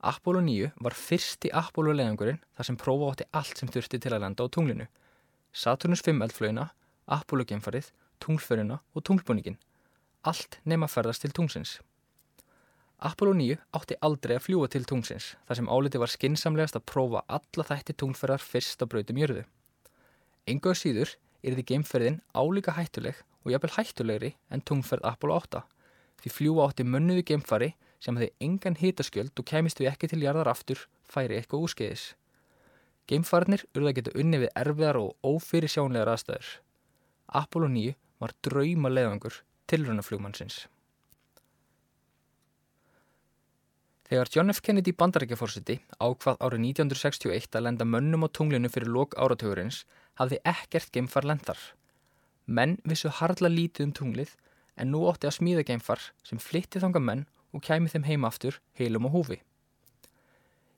Apollo 0.00 0.40
9 0.46 0.70
var 0.80 0.96
fyrsti 0.96 1.50
Apollo 1.52 1.92
leiðangurinn 1.96 2.40
þar 2.56 2.68
sem 2.68 2.78
prófa 2.80 3.10
átti 3.12 3.26
allt 3.36 3.58
sem 3.60 3.68
þurfti 3.68 4.00
til 4.00 4.14
að 4.14 4.22
landa 4.24 4.46
á 4.46 4.52
tunglinu. 4.52 4.86
Saturnus 5.52 6.04
5 6.06 6.22
eldflöginna, 6.24 6.70
Apollo 7.06 7.44
geimfarið, 7.50 7.90
tunglföruna 8.24 8.80
og 8.94 9.04
tunglbúningin. 9.06 9.58
Allt 10.22 10.60
nema 10.68 10.88
ferðast 10.90 11.24
til 11.24 11.32
tungsins. 11.36 11.78
Apollo 13.00 13.32
9 13.38 13.56
átti 13.78 13.96
aldrei 14.04 14.36
að 14.36 14.44
fljúa 14.44 14.68
til 14.68 14.84
tungsins 14.84 15.30
þar 15.48 15.56
sem 15.56 15.68
áliti 15.72 16.00
var 16.02 16.12
skinsamlegast 16.12 16.76
að 16.76 16.86
prófa 16.92 17.22
alla 17.32 17.64
þætti 17.70 17.96
tungferðar 18.02 18.44
fyrst 18.44 18.84
að 18.84 18.90
brautum 18.92 19.20
jörðu. 19.22 19.44
Engu 20.44 20.72
að 20.72 20.80
síður 20.82 21.14
er 21.40 21.56
því 21.56 21.64
geimferðin 21.70 22.20
álíka 22.36 22.76
hættuleg 22.76 23.22
og 23.44 23.54
jafnvel 23.54 23.76
hættulegri 23.78 24.34
en 24.52 24.64
tungferð 24.68 25.08
Apollo 25.08 25.38
8 25.40 25.62
því 26.20 26.32
fljúa 26.36 26.66
átti 26.68 26.84
mönnuðu 26.84 27.24
geimfari 27.30 27.72
sem 28.04 28.16
hefði 28.20 28.34
engan 28.44 28.76
hitaskjöld 28.80 29.32
og 29.40 29.48
kemist 29.48 29.80
við 29.80 29.94
ekki 29.94 30.10
til 30.12 30.20
jarðar 30.24 30.52
aftur 30.52 30.84
færi 31.08 31.38
eitthvað 31.38 31.64
úrskeiðis. 31.66 32.04
Geimfarnir 33.08 33.64
urða 33.74 33.94
geta 33.96 34.12
unni 34.20 34.42
við 34.44 34.52
erfiðar 34.60 35.00
og 35.00 35.16
ófyrir 35.24 35.72
sjónlegar 35.72 36.12
aðstæður. 36.12 36.50
Apollo 37.40 37.72
9 37.72 37.96
var 38.20 38.36
drauma 38.44 38.92
leiðangur 38.92 39.40
tilrunaflugmannsins. 39.70 40.66
Þegar 44.10 44.30
John 44.34 44.50
F. 44.50 44.58
Kennedy 44.66 44.90
bandarækjaforsiti 44.98 45.76
ákvað 46.02 46.40
árið 46.42 46.64
1961 46.72 47.54
að 47.54 47.66
lenda 47.68 47.86
mönnum 47.86 48.26
á 48.26 48.28
tunglinu 48.34 48.70
fyrir 48.72 48.90
lok 48.90 49.14
áratugurins 49.14 49.84
hafði 50.18 50.40
ekkert 50.50 50.90
geimfar 50.90 51.28
lendar. 51.30 51.60
Menn 52.50 52.80
vissu 52.82 53.12
hardla 53.20 53.46
lítið 53.52 53.86
um 53.86 53.92
tunglið 53.94 54.32
en 54.74 54.90
nú 54.90 55.04
ótti 55.06 55.30
að 55.30 55.36
smíða 55.38 55.62
geimfar 55.68 56.02
sem 56.26 56.42
flytti 56.42 56.82
þanga 56.82 57.04
menn 57.06 57.22
og 57.54 57.62
kæmi 57.62 57.92
þeim 57.92 58.08
heima 58.08 58.32
aftur 58.32 58.58
heilum 58.80 59.06
og 59.06 59.14
húfi. 59.14 59.38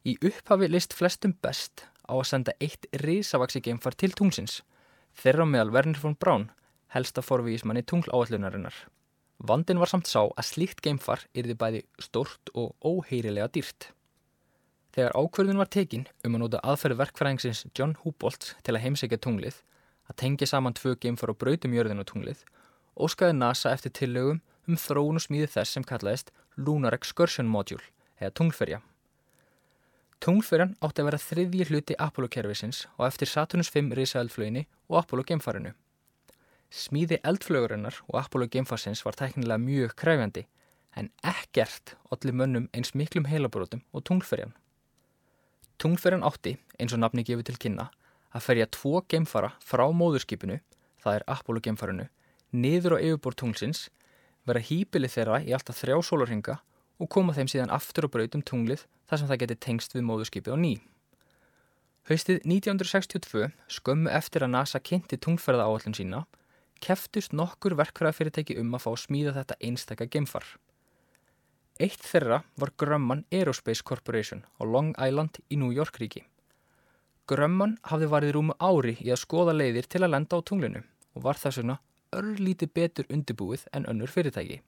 Í 0.05 0.19
upphafi 0.21 0.69
list 0.69 0.93
flestum 0.93 1.33
best 1.41 1.87
á 2.05 2.13
að 2.13 2.29
senda 2.29 2.53
eitt 2.61 2.85
risavaksi 3.01 3.63
geimfar 3.65 3.97
til 3.97 4.13
tungsins, 4.13 4.61
þeirra 5.17 5.47
meðal 5.49 5.73
Werner 5.73 6.01
von 6.03 6.19
Braun, 6.21 6.51
helsta 6.95 7.25
forvíismanni 7.25 7.83
tungláallunarinnar. 7.83 8.75
Vandin 9.43 9.81
var 9.83 9.91
samt 9.91 10.07
sá 10.07 10.21
að 10.23 10.47
slíkt 10.47 10.83
geimfar 10.85 11.25
yrði 11.35 11.57
bæði 11.59 11.83
stort 11.99 12.53
og 12.55 12.77
óheirilega 12.85 13.49
dýrt. 13.51 13.89
Þegar 14.93 15.17
ákverðun 15.17 15.59
var 15.63 15.71
tekin 15.73 16.05
um 16.23 16.37
að 16.37 16.43
nota 16.45 16.61
aðferðu 16.63 17.01
verkfræðingsins 17.01 17.65
John 17.73 17.97
Hubboldt 18.05 18.53
til 18.63 18.77
að 18.77 18.85
heimsækja 18.85 19.19
tunglið, 19.25 19.57
að 20.07 20.19
tengja 20.21 20.49
saman 20.51 20.77
tvö 20.77 20.95
geimfar 21.01 21.33
og 21.33 21.41
brautum 21.41 21.75
jörðin 21.75 22.05
á 22.05 22.07
tunglið, 22.07 22.45
óskaði 22.95 23.39
NASA 23.39 23.73
eftir 23.73 23.95
tillögum 23.97 24.43
um 24.69 24.79
þróun 24.79 25.19
og 25.19 25.25
smíði 25.25 25.49
þess 25.57 25.75
sem 25.75 25.87
kallaðist 25.87 26.31
Lunar 26.57 26.95
Excursion 26.95 27.49
Module 27.49 27.83
eða 28.21 28.35
tunglferja. 28.39 28.83
Tunglferjan 30.23 30.77
átti 30.79 31.03
að 31.03 31.09
vera 31.09 31.19
þriðji 31.19 31.65
hluti 31.67 31.95
Apollo-kerfisins 31.99 32.85
og 32.95 33.09
eftir 33.09 33.27
Saturnus 33.27 33.73
5 33.75 33.91
risaeldflöginni 33.99 34.69
og 34.87 35.01
Apollo-gemfarinu. 35.01 35.73
Smíði 36.73 37.19
eldflögurinnar 37.21 37.99
og 38.09 38.17
Apollo-gemfarsins 38.23 39.03
var 39.05 39.17
tæknilega 39.19 39.61
mjög 39.61 39.91
kræfjandi 40.01 40.47
en 40.97 41.11
ekkert 41.21 41.95
allir 42.13 42.33
mönnum 42.33 42.69
eins 42.73 42.95
miklum 42.97 43.27
heilabrótum 43.29 43.83
og 43.93 44.05
tunglferjan. 44.09 44.55
Tunglferjan 45.77 46.25
átti, 46.25 46.57
eins 46.81 46.95
og 46.97 47.03
nafni 47.03 47.25
gefið 47.29 47.51
til 47.51 47.61
kynna, 47.67 47.91
að 48.33 48.47
ferja 48.47 48.69
tvo 48.73 49.03
gemfara 49.05 49.53
frá 49.61 49.85
móðurskipinu, 49.93 50.61
það 51.03 51.19
er 51.19 51.27
Apollo-gemfarinu, 51.35 52.09
niður 52.53 52.97
á 52.97 53.05
yfirbór 53.05 53.37
tunglsins, 53.37 53.91
vera 54.49 54.63
hýpilið 54.65 55.17
þeirra 55.17 55.43
í 55.45 55.53
alltaf 55.53 55.81
þrjá 55.83 56.01
sólurhinga 56.09 56.59
og 57.03 57.11
koma 57.13 57.35
þeim 57.37 57.51
síðan 57.53 57.73
aftur 57.75 58.09
og 58.09 58.15
brautum 58.15 58.45
tunglið 58.47 58.87
þar 59.11 59.21
sem 59.21 59.29
það 59.29 59.43
geti 59.45 59.61
tengst 59.67 59.97
við 59.97 60.07
móðurskipið 60.09 60.57
á 60.57 60.59
ný. 60.61 60.75
Haustið 62.09 62.41
1962, 62.49 63.51
skömmu 63.69 64.11
eftir 64.11 64.47
að 64.47 64.55
NASA 64.57 64.81
kynnti 64.83 65.21
tunglferða 65.21 65.69
áallin 65.69 65.95
sína, 65.95 66.25
keftust 66.83 67.35
nokkur 67.37 67.77
verkfræðafyrirtæki 67.79 68.59
um 68.61 68.75
að 68.77 68.85
fá 68.85 68.91
að 68.93 69.01
smíða 69.05 69.37
þetta 69.39 69.59
einstakka 69.69 70.09
gemfar. 70.11 70.45
Eitt 71.81 72.03
þeirra 72.05 72.43
var 72.61 72.75
Grumman 72.79 73.25
Aerospace 73.33 73.83
Corporation 73.83 74.45
á 74.61 74.63
Long 74.67 74.93
Island 74.99 75.41
í 75.49 75.57
New 75.57 75.73
York 75.73 75.97
ríki. 76.03 76.25
Grumman 77.31 77.79
hafði 77.89 78.11
varðið 78.13 78.35
rúmu 78.37 78.57
ári 78.59 78.97
í 79.01 79.13
að 79.15 79.23
skoða 79.23 79.55
leiðir 79.57 79.89
til 79.89 80.03
að 80.03 80.13
lenda 80.13 80.37
á 80.37 80.45
tunglinu 80.45 80.83
og 81.15 81.25
var 81.27 81.39
þess 81.41 81.63
vegna 81.63 81.79
örlíti 82.13 82.69
betur 82.69 83.09
undirbúið 83.09 83.65
en 83.73 83.87
önnur 83.89 84.11
fyrirtæki. 84.13 84.61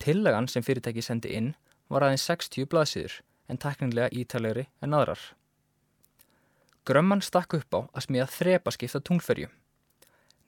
Tillagan 0.00 0.48
sem 0.48 0.64
fyrirtæki 0.64 1.02
sendi 1.04 1.34
inn 1.36 1.52
var 1.92 2.06
aðeins 2.06 2.24
60 2.30 2.70
blaðsýður 2.72 3.20
en 3.50 3.60
teknilega 3.60 4.08
ítalegri 4.16 4.68
en 4.80 4.96
aðrar. 4.96 5.20
Grömman 6.88 7.20
stakk 7.20 7.58
upp 7.58 7.76
á 7.76 7.80
að 7.92 8.06
smíða 8.06 8.30
þrepaskipta 8.32 9.02
tunglferju. 9.04 9.50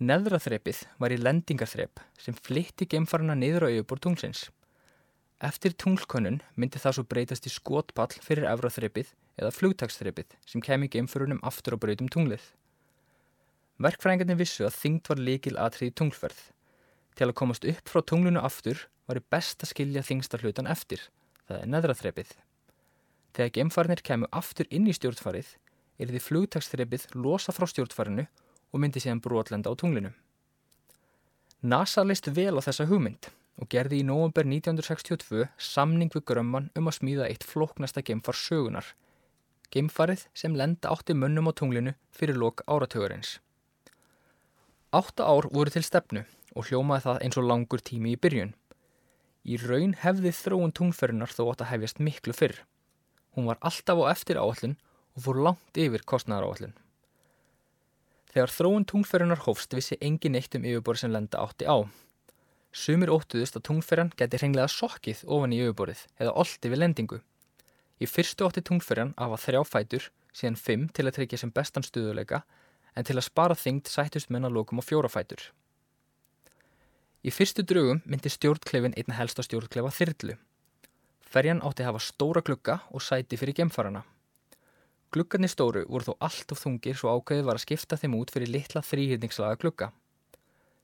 Neðra 0.03 0.41
þrepið 0.43 0.79
var 0.99 1.13
í 1.15 1.17
lendingarþrep 1.21 2.01
sem 2.19 2.35
flytti 2.35 2.89
geimfarana 2.91 3.37
niður 3.39 3.69
á 3.69 3.69
yfirbúr 3.71 4.01
tunglsins. 4.03 4.49
Eftir 5.39 5.77
tunglkonun 5.79 6.41
myndi 6.59 6.81
það 6.83 6.97
svo 6.97 7.05
breytast 7.07 7.47
í 7.47 7.53
skotpall 7.55 8.11
fyrir 8.25 8.49
efraþrepið 8.51 9.13
eða 9.39 9.53
flugtagsþrepið 9.55 10.35
sem 10.49 10.65
kemi 10.65 10.91
geimförunum 10.91 11.39
aftur 11.47 11.79
á 11.79 11.83
breytum 11.85 12.11
tunglið. 12.11 12.43
Verkfræðingarnir 13.83 14.43
vissu 14.43 14.67
að 14.67 14.81
þyngd 14.81 15.13
var 15.13 15.25
líkil 15.29 15.57
aðtrið 15.61 15.93
í 15.93 15.97
tunglferð. 16.01 16.43
Til 17.15 17.29
að 17.29 17.39
komast 17.39 17.71
upp 17.71 17.95
frá 17.95 18.03
tunglunu 18.03 18.43
aftur 18.43 18.87
var 19.07 19.23
í 19.23 19.27
best 19.31 19.63
að 19.63 19.75
skilja 19.77 20.07
þingsta 20.09 20.43
hlutan 20.43 20.71
eftir, 20.71 20.99
það 21.47 21.63
er 21.63 21.75
neðraþrepið. 21.77 22.37
Þegar 23.39 23.57
gemfarnir 23.61 24.03
kemur 24.03 24.35
aftur 24.35 24.67
inn 24.71 24.91
í 24.91 24.99
stjórnfarið 24.99 25.59
er 26.03 26.11
því 26.11 26.23
flugtagsþrepið 26.27 27.13
losa 27.15 27.55
frá 27.55 27.71
stjórnfarinu 27.71 28.27
og 28.27 28.42
myndi 28.81 29.03
síðan 29.03 29.21
brotlenda 29.25 29.73
á 29.73 29.75
tunglinu. 29.77 30.13
NASA 31.63 32.05
leist 32.05 32.27
vel 32.33 32.57
á 32.57 32.63
þessa 32.65 32.89
hugmynd 32.91 33.29
og 33.61 33.69
gerði 33.71 34.01
í 34.01 34.07
nógumber 34.07 34.49
1962 34.49 35.47
samning 35.61 36.11
við 36.15 36.25
Grömman 36.31 36.71
um 36.79 36.89
að 36.89 36.99
smíða 36.99 37.29
eitt 37.29 37.45
floknasta 37.47 38.03
gemfar 38.03 38.39
sögunar, 38.39 38.87
gemfarið 39.73 40.27
sem 40.35 40.57
lenda 40.57 40.91
átti 40.93 41.15
munnum 41.15 41.51
á 41.51 41.53
tunglinu 41.53 41.95
fyrir 42.17 42.41
lok 42.41 42.65
áratögarins. 42.67 43.39
Átta 44.93 45.29
ár 45.29 45.49
voru 45.53 45.73
til 45.73 45.85
stefnu 45.87 46.25
og 46.57 46.69
hljómaði 46.69 47.07
það 47.07 47.23
eins 47.25 47.39
og 47.41 47.49
langur 47.49 47.81
tími 47.81 48.13
í 48.13 48.21
byrjun. 48.21 48.53
Í 49.43 49.57
raun 49.63 49.95
hefði 49.99 50.33
þróun 50.37 50.75
tungferðunar 50.77 51.33
þó 51.33 51.47
átt 51.51 51.65
að 51.65 51.73
hefjast 51.73 52.03
miklu 52.03 52.35
fyrr. 52.37 52.59
Hún 53.33 53.49
var 53.49 53.61
alltaf 53.65 54.03
á 54.05 54.13
eftir 54.13 54.41
áallun 54.41 54.77
og 55.17 55.25
fór 55.25 55.41
langt 55.47 55.81
yfir 55.81 56.05
kostnæðar 56.05 56.51
áallun. 56.51 56.75
Þegar 58.33 58.53
þróun 58.57 58.87
tungferðunar 58.89 59.43
hófst 59.45 59.75
vissi 59.77 59.99
engin 60.01 60.39
eitt 60.39 60.55
um 60.57 60.65
yfirbori 60.65 61.03
sem 61.03 61.13
lenda 61.13 61.43
átti 61.45 61.67
á. 61.69 61.85
Sumir 62.73 63.13
óttuðust 63.13 63.59
að 63.59 63.67
tungferðan 63.69 64.13
geti 64.17 64.39
hrenglega 64.41 64.71
sokkið 64.73 65.27
ofan 65.29 65.53
í 65.53 65.59
yfirborið 65.61 66.07
eða 66.17 66.33
olti 66.41 66.71
við 66.73 66.81
lendingu. 66.81 67.19
Í 68.01 68.09
fyrstu 68.09 68.49
átti 68.49 68.63
tungferðan 68.65 69.13
af 69.21 69.35
að 69.37 69.43
þrjá 69.45 69.61
fætur, 69.69 70.07
síðan 70.33 70.57
fimm 70.57 70.87
til 70.89 71.05
að 71.05 71.19
tryggja 71.19 71.43
sem 71.43 71.53
bestan 71.53 71.85
stuðuleika 71.85 72.41
en 72.97 73.05
til 73.05 73.19
að 73.19 73.27
spara 73.29 73.57
þyngd 73.57 73.93
sættust 73.93 74.33
menna 74.33 74.49
lókum 74.49 74.81
á 74.81 74.83
fjórafætur. 74.85 75.51
Í 77.23 77.31
fyrstu 77.31 77.63
drögum 77.69 78.01
myndi 78.09 78.33
stjórnkleifin 78.33 78.97
einna 78.97 79.21
helsta 79.21 79.45
stjórnkleifa 79.45 79.93
þyrlu. 79.99 80.39
Ferjan 81.21 81.61
átti 81.65 81.85
að 81.85 81.93
hafa 81.93 82.03
stóra 82.09 82.43
glugga 82.45 82.81
og 82.91 83.05
sæti 83.05 83.37
fyrir 83.37 83.61
gemfarana. 83.61 84.03
Gluggarnir 85.13 85.51
stóru 85.53 85.83
voru 85.93 86.07
þó 86.09 86.15
allt 86.25 86.53
of 86.55 86.61
þungir 86.63 86.97
svo 86.97 87.13
ákveðið 87.13 87.45
var 87.45 87.59
að 87.59 87.67
skipta 87.67 87.99
þeim 88.01 88.15
út 88.17 88.31
fyrir 88.33 88.49
litla 88.49 88.81
þrýhyrningslaga 88.81 89.59
glugga. 89.61 89.91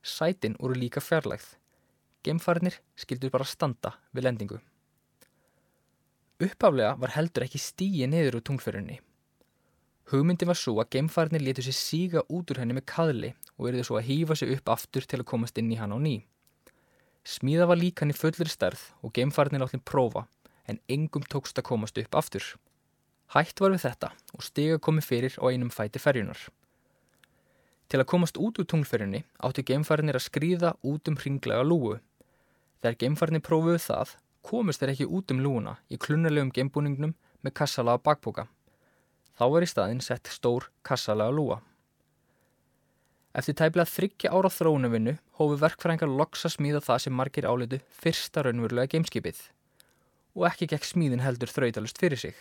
Sætin 0.05 0.59
voru 0.61 0.77
líka 0.77 1.01
fjarlægð. 1.01 1.47
Gemfarnir 2.27 2.77
skildur 2.99 3.33
bara 3.33 3.49
standa 3.49 3.95
við 4.13 4.29
lendingu. 4.29 4.59
Uppaflega 6.45 6.93
var 7.01 7.15
heldur 7.17 7.47
ekki 7.47 7.63
stíi 7.63 8.05
niður 8.07 8.43
úr 8.43 8.45
tungferunni. 8.51 9.01
Hugmyndi 10.13 10.47
var 10.49 10.61
svo 10.61 10.77
að 10.83 10.93
geimfarnir 10.99 11.43
letu 11.45 11.65
sér 11.65 11.77
síga 11.81 12.27
út 12.29 12.53
úr 12.53 12.61
henni 12.61 12.77
með 12.77 12.87
kaðli 12.93 13.33
og 13.57 13.67
verði 13.67 13.89
svo 13.89 13.97
að 13.97 14.07
hýfa 14.13 14.37
sér 14.37 14.55
upp 14.55 14.71
aftur 14.77 15.09
til 15.09 15.23
að 15.23 15.29
komast 15.33 15.59
inn 15.61 15.73
í 15.73 15.81
hann 15.81 15.97
á 15.97 15.99
ný. 16.01 16.15
Smíða 17.25 17.67
var 17.73 17.81
líkan 17.81 18.13
í 18.13 18.17
fullir 18.17 18.53
stærð 18.53 18.91
og 19.01 19.13
geimfarnir 19.17 19.65
áttin 19.65 19.85
prófa 19.85 20.29
en 20.69 20.85
engum 20.89 21.25
tókst 21.25 21.61
að 21.61 21.71
komast 21.73 22.01
upp 22.01 22.17
aftur. 22.21 22.45
Hætt 23.35 23.61
var 23.61 23.75
við 23.75 23.83
þetta 23.85 24.09
og 24.33 24.45
stiga 24.47 24.79
komi 24.81 25.03
fyrir 25.05 25.35
á 25.37 25.45
einum 25.53 25.69
fæti 25.69 26.01
ferjunar. 26.01 26.39
Til 27.89 28.01
að 28.01 28.09
komast 28.09 28.39
út 28.41 28.57
úr 28.61 28.67
tunglferjunni 28.69 29.23
átti 29.45 29.65
geimfarnir 29.69 30.17
að 30.17 30.25
skrýða 30.25 30.75
út 30.85 31.09
um 31.09 31.17
hringlega 31.21 31.65
lúu. 31.65 31.99
Þegar 32.81 32.99
geimfarnir 33.03 33.45
prófuðu 33.45 33.81
það 33.85 34.15
komist 34.49 34.81
þeir 34.81 34.95
ekki 34.95 35.09
út 35.19 35.33
um 35.35 35.43
lúuna 35.45 35.77
í 35.93 36.01
klunarlegum 36.01 36.53
geimbúningnum 36.57 37.15
með 37.45 37.57
kassalaða 37.61 38.05
bakboka. 38.09 38.47
Þá 39.37 39.45
var 39.53 39.65
í 39.65 39.71
staðin 39.71 40.05
sett 40.05 40.33
stór 40.33 40.71
kassalega 40.83 41.35
lúa. 41.35 41.61
Eftir 43.37 43.59
tæplega 43.61 43.93
þryggja 43.93 44.33
ára 44.33 44.51
þróunavinnu 44.51 45.19
hófi 45.39 45.59
verkfræðingar 45.61 46.11
loksa 46.11 46.49
smíða 46.51 46.81
það 46.83 47.03
sem 47.05 47.15
margir 47.15 47.47
álitu 47.47 47.79
fyrsta 48.01 48.43
raunverulega 48.47 48.97
gameskipið 48.97 49.43
og 50.39 50.49
ekki 50.49 50.71
gekk 50.73 50.89
smíðin 50.89 51.23
heldur 51.23 51.53
þrautalust 51.53 52.01
fyrir 52.01 52.21
sig. 52.21 52.35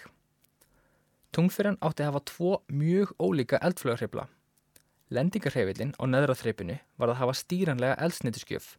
Tungfyrir 1.35 1.77
átti 1.83 2.03
að 2.03 2.11
hafa 2.11 2.23
tvo 2.31 2.51
mjög 2.71 3.13
ólíka 3.19 3.59
eldflögarhreifla. 3.61 4.27
Lendingarhreifillin 5.13 5.93
á 5.99 6.03
neðraþreipinu 6.07 6.77
var 6.99 7.11
að 7.13 7.19
hafa 7.21 7.35
stýranlega 7.39 7.97
eldsnitiskjöf 8.03 8.73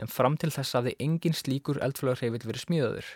en 0.00 0.10
fram 0.10 0.36
til 0.40 0.50
þess 0.54 0.76
að 0.78 0.90
þið 0.90 1.04
engin 1.06 1.36
slíkur 1.36 1.80
eldflögarhreifill 1.84 2.48
verið 2.48 2.64
smíðaður. 2.66 3.08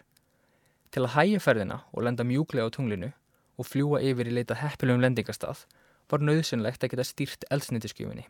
Til 0.93 1.03
að 1.05 1.15
hægja 1.17 1.43
ferðina 1.43 1.79
og 1.93 2.07
lenda 2.07 2.27
mjúklega 2.27 2.69
á 2.69 2.75
tunglinu 2.75 3.13
og 3.57 3.69
fljúa 3.69 4.01
yfir 4.05 4.31
í 4.31 4.35
leita 4.39 4.59
heppilegum 4.61 5.03
lendingastað 5.03 5.65
var 6.11 6.23
nöðsynlegt 6.23 6.85
að 6.85 6.95
geta 6.95 7.07
stýrt 7.07 7.47
eldsnitiskjöfinni. 7.51 8.27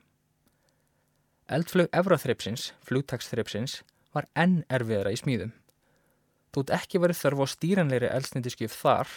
Eldflög 1.47 1.91
Evraþreipsins, 1.95 2.73
flugtagsþreipsins, 2.89 3.83
var 4.15 4.27
enn 4.35 4.65
erfiðara 4.73 5.13
í 5.15 5.19
smíðum. 5.21 5.53
Þótt 6.57 6.73
ekki 6.75 7.01
verið 7.03 7.21
þörf 7.21 7.43
á 7.45 7.47
stýranleiri 7.53 8.09
eldsnitiskjöf 8.11 8.75
þar 8.81 9.13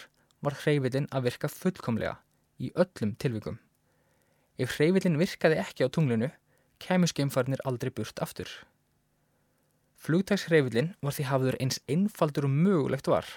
var 0.45 0.57
hreyfillin 0.61 1.09
að 1.11 1.27
virka 1.29 1.51
fullkomlega 1.51 2.15
í 2.59 2.71
öllum 2.75 3.15
tilvikum. 3.19 3.59
Ef 4.59 4.77
hreyfillin 4.77 5.19
virkaði 5.19 5.59
ekki 5.63 5.87
á 5.87 5.93
tunglinu, 5.93 6.31
kemur 6.79 7.11
skeimfarnir 7.11 7.63
aldrei 7.67 7.91
burt 7.91 8.19
aftur. 8.23 8.49
Flugtagshreyfillin 9.99 10.93
var 11.03 11.15
því 11.15 11.27
hafður 11.27 11.59
eins 11.59 11.81
einfaldur 11.91 12.47
og 12.47 12.55
mögulegt 12.55 13.07
var 13.11 13.27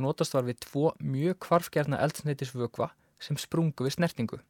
notast 0.00 0.34
var 0.34 0.46
við 0.46 0.60
tvo 0.64 0.92
mjög 0.98 1.38
kvarfgerna 1.44 2.00
eldsneitisvökva 2.02 2.90
sem 3.22 3.38
sprungu 3.38 3.86
við 3.86 3.96
snertingu. 3.96 4.40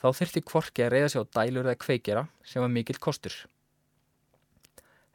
Þá 0.00 0.08
þyrti 0.20 0.44
kvorki 0.44 0.84
að 0.84 0.94
reyða 0.94 1.10
sig 1.12 1.24
á 1.24 1.32
dælur 1.38 1.68
eða 1.68 1.80
kveikjara 1.80 2.24
sem 2.44 2.64
var 2.64 2.72
mikill 2.72 3.00
kostur. 3.00 3.34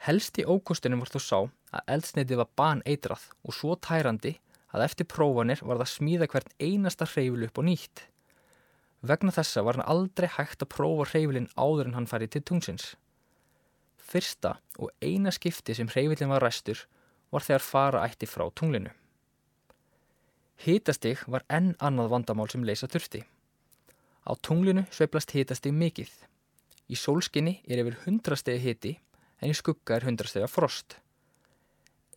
Helst 0.06 0.40
í 0.40 0.46
ókostunum 0.48 1.02
var 1.04 1.12
þú 1.12 1.22
sá 1.24 1.40
að 1.76 1.92
eldsneitið 1.96 2.42
var 2.42 2.52
ban 2.56 2.84
eitrað 2.88 3.26
og 3.44 3.56
svo 3.58 3.76
tærandi 3.76 4.38
að 4.74 4.86
eftir 4.86 5.10
prófanir 5.10 5.62
var 5.66 5.80
það 5.82 5.92
smíða 5.94 6.30
hvern 6.32 6.56
einasta 6.62 7.08
hreyfil 7.10 7.48
upp 7.48 7.62
og 7.62 7.68
nýtt. 7.70 8.06
Vegna 9.02 9.32
þessa 9.32 9.64
var 9.64 9.80
hann 9.80 9.90
aldrei 9.90 10.28
hægt 10.36 10.64
að 10.64 10.74
prófa 10.76 11.08
hreyfilinn 11.14 11.52
áður 11.56 11.90
en 11.90 11.98
hann 11.98 12.10
færi 12.10 12.28
til 12.28 12.44
tungsins. 12.44 12.94
Fyrsta 13.98 14.58
og 14.78 14.92
eina 15.02 15.32
skipti 15.32 15.76
sem 15.78 15.90
hreyfilinn 15.90 16.32
var 16.34 16.44
ræstur 16.44 16.86
var 17.32 17.46
þegar 17.46 17.66
fara 17.66 18.06
ætti 18.08 18.28
frá 18.30 18.48
tunglinu. 18.52 18.92
Hitastig 20.60 21.22
var 21.32 21.46
enn 21.48 21.76
annað 21.80 22.10
vandamál 22.12 22.50
sem 22.52 22.66
leysa 22.68 22.90
þurfti. 22.92 23.22
Á 24.28 24.32
tunglinu 24.44 24.84
sveiplast 24.92 25.32
hitastig 25.32 25.74
mikill. 25.74 26.12
Í 26.90 26.98
sólskinni 27.00 27.62
er 27.70 27.80
yfir 27.84 27.96
100 28.04 28.42
stegi 28.42 28.66
hiti 28.66 28.98
en 29.40 29.54
í 29.54 29.56
skugga 29.56 29.96
er 29.96 30.10
100 30.10 30.28
stega 30.28 30.50
frost. 30.52 30.98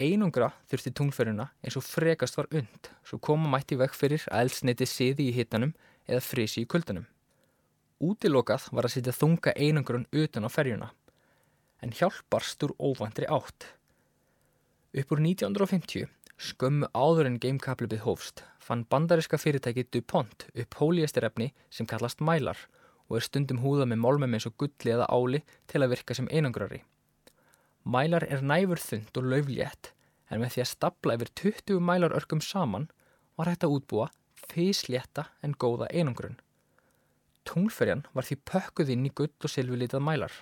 Einungra 0.00 0.52
þurfti 0.70 0.92
tunglferðina 0.96 1.50
eins 1.60 1.76
og 1.76 1.84
frekast 1.84 2.38
var 2.38 2.48
und 2.54 2.88
svo 3.04 3.18
koma 3.18 3.50
mætti 3.52 3.76
vekk 3.76 3.96
fyrir 3.98 4.24
að 4.30 4.46
eldsneiti 4.46 4.88
siði 4.88 5.28
í 5.28 5.34
hittanum 5.36 5.74
eða 6.08 6.24
frisi 6.24 6.64
í 6.64 6.68
kuldanum. 6.68 7.04
Útilokað 8.02 8.70
var 8.72 8.88
að 8.88 8.96
setja 8.96 9.14
þunga 9.14 9.52
einangrun 9.54 10.08
utan 10.10 10.48
á 10.48 10.50
ferjuna 10.50 10.88
en 11.82 11.92
hjálparst 11.98 12.62
úr 12.64 12.74
óvandri 12.78 13.26
átt. 13.26 13.66
Upp 14.92 15.12
úr 15.14 15.22
1950, 15.22 16.06
skömmu 16.38 16.88
áður 16.94 17.28
en 17.28 17.38
gamekaplipið 17.42 18.04
hófst, 18.06 18.44
fann 18.62 18.86
bandariska 18.90 19.38
fyrirtæki 19.40 19.88
DuPont 19.90 20.46
upp 20.54 20.78
hóliestirefni 20.78 21.50
sem 21.70 21.88
kallast 21.90 22.22
mælar 22.22 22.58
og 23.08 23.18
er 23.18 23.26
stundum 23.26 23.60
húða 23.62 23.88
með 23.90 24.02
málmum 24.04 24.38
eins 24.38 24.46
og 24.48 24.56
gulli 24.62 24.94
eða 24.94 25.10
áli 25.10 25.42
til 25.70 25.82
að 25.82 25.94
virka 25.96 26.16
sem 26.16 26.30
einangrari. 26.30 26.82
Mælar 27.84 28.24
er 28.28 28.42
næfur 28.46 28.78
þund 28.78 29.18
og 29.18 29.28
lauflétt 29.32 29.92
en 30.30 30.40
með 30.40 30.54
því 30.54 30.62
að 30.64 30.70
stapla 30.70 31.16
yfir 31.18 31.30
20 31.40 31.80
mælar 31.82 32.14
örkum 32.16 32.40
saman 32.40 32.88
var 33.36 33.50
hægt 33.50 33.66
að 33.66 33.76
útbúa 33.78 34.08
feyslétta 34.52 35.26
en 35.42 35.54
góða 35.54 35.88
einangrun. 35.90 36.38
Tunglferjan 37.48 38.06
var 38.14 38.26
því 38.26 38.38
pökkuð 38.48 38.92
inn 38.94 39.06
í 39.08 39.12
gull 39.14 39.32
og 39.42 39.50
silvilitað 39.50 40.04
mælar. 40.06 40.32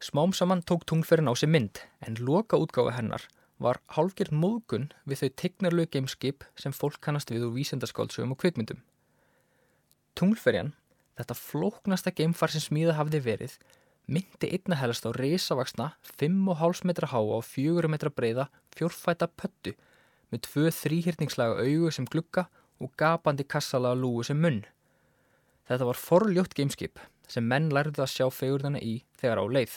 Smám 0.00 0.32
saman 0.36 0.62
tók 0.64 0.84
tunglferjan 0.88 1.28
á 1.28 1.34
sig 1.36 1.48
mynd 1.48 1.80
en 2.06 2.20
loka 2.20 2.60
útgáfa 2.60 2.96
hennar 2.96 3.26
var 3.60 3.80
hálfgerð 3.96 4.32
móðgun 4.32 4.88
við 5.04 5.22
þau 5.22 5.30
tegnarlegu 5.42 5.90
gameskip 5.92 6.44
sem 6.56 6.72
fólk 6.72 7.00
kannast 7.04 7.32
við 7.32 7.44
úr 7.48 7.56
vísendaskáldsögum 7.56 8.32
og 8.32 8.40
kvikmyndum. 8.40 8.80
Tunglferjan, 10.16 10.72
þetta 11.20 11.36
flóknasta 11.36 12.12
gamefar 12.16 12.52
sem 12.52 12.64
smíða 12.64 12.96
hafði 12.96 13.20
verið, 13.24 13.58
myndi 14.10 14.48
einna 14.50 14.74
helst 14.80 15.06
á 15.06 15.10
risavaksna 15.14 15.92
5,5 16.18 16.82
metra 16.88 17.06
háa 17.12 17.36
og 17.38 17.44
4 17.46 17.90
metra 17.92 18.10
breyða 18.10 18.48
fjórfæta 18.74 19.28
pöttu 19.30 19.76
með 20.32 20.42
tvö 20.46 20.72
þrýhyrningslaga 20.74 21.62
augu 21.62 21.92
sem 21.94 22.08
glukka 22.10 22.48
og 22.82 22.90
gapandi 22.98 23.46
kassalaga 23.46 23.98
lúu 23.98 24.24
sem 24.26 24.40
munn. 24.40 24.64
Þetta 25.68 25.86
var 25.86 26.02
forljótt 26.02 26.56
gameskip 26.58 26.98
sem 27.30 27.46
menn 27.46 27.70
lærði 27.70 28.02
að 28.02 28.14
sjá 28.16 28.26
fegurðana 28.34 28.82
í 28.82 28.96
þegar 29.20 29.42
á 29.42 29.44
leið. 29.46 29.76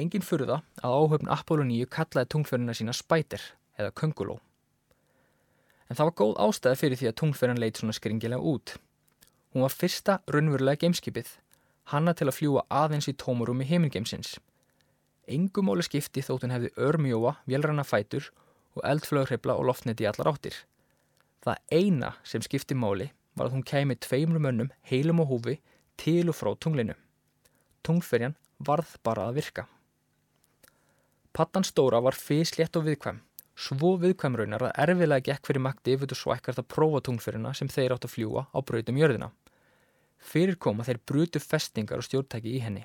Engin 0.00 0.24
furða 0.24 0.62
að 0.80 0.96
áhöfn 0.96 1.32
Apollo 1.34 1.66
9 1.68 1.90
kallaði 1.92 2.32
tungferðina 2.32 2.76
sína 2.78 2.96
Spider 2.96 3.44
eða 3.76 3.92
Kunguló. 4.00 4.38
En 5.90 5.98
það 5.98 6.08
var 6.08 6.18
góð 6.22 6.34
ástæði 6.46 6.80
fyrir 6.80 7.00
því 7.00 7.10
að 7.10 7.18
tungferðin 7.20 7.60
leit 7.60 7.76
svona 7.76 7.96
skringilega 7.96 8.40
út. 8.40 8.78
Hún 9.52 9.66
var 9.66 9.74
fyrsta 9.74 10.20
raunverulega 10.30 10.86
gameskipið 10.86 11.34
hanna 11.92 12.14
til 12.14 12.28
að 12.28 12.36
fljúa 12.38 12.64
aðeins 12.70 13.08
í 13.10 13.16
tómurum 13.18 13.62
í 13.64 13.68
heimingeimsins. 13.68 14.36
Engumóli 15.30 15.84
skipti 15.86 16.22
þótt 16.26 16.46
hún 16.46 16.54
hefði 16.54 16.72
örmjóa, 16.88 17.36
vélranna 17.46 17.84
fætur 17.86 18.30
og 18.76 18.84
eldflögreifla 18.86 19.56
og 19.58 19.66
loftneti 19.70 20.04
í 20.04 20.10
allar 20.10 20.32
áttir. 20.32 20.54
Það 21.44 21.62
eina 21.72 22.14
sem 22.26 22.42
skipti 22.44 22.76
móli 22.76 23.10
var 23.38 23.48
að 23.48 23.56
hún 23.56 23.66
kemi 23.66 23.96
tveimur 23.96 24.42
mönnum 24.42 24.72
heilum 24.90 25.22
og 25.24 25.30
húfi 25.32 25.58
til 26.00 26.28
og 26.30 26.36
frá 26.36 26.52
tunglinu. 26.58 26.96
Tunglferjan 27.86 28.36
varð 28.58 28.96
bara 29.06 29.28
að 29.28 29.40
virka. 29.40 29.66
Pattan 31.32 31.64
stóra 31.64 32.00
var 32.02 32.18
fyslétt 32.18 32.76
og 32.76 32.88
viðkvæm, 32.88 33.20
svo 33.54 33.94
viðkvæm 34.02 34.36
raunar 34.36 34.66
að 34.66 34.80
erfilega 34.82 35.30
gekk 35.30 35.46
fyrir 35.46 35.62
makti 35.62 35.94
yfir 35.94 36.10
þú 36.10 36.18
svækart 36.18 36.58
að 36.58 36.68
prófa 36.74 37.04
tunglferjuna 37.06 37.54
sem 37.54 37.70
þeir 37.70 37.94
átt 37.94 38.08
að 38.08 38.16
fljúa 38.16 38.48
á 38.50 38.58
brautum 38.66 38.98
jörðina 38.98 39.30
fyrir 40.20 40.58
koma 40.60 40.84
þeir 40.86 41.00
brutu 41.06 41.40
festingar 41.42 42.00
og 42.00 42.06
stjórntæki 42.06 42.54
í 42.56 42.62
henni. 42.64 42.84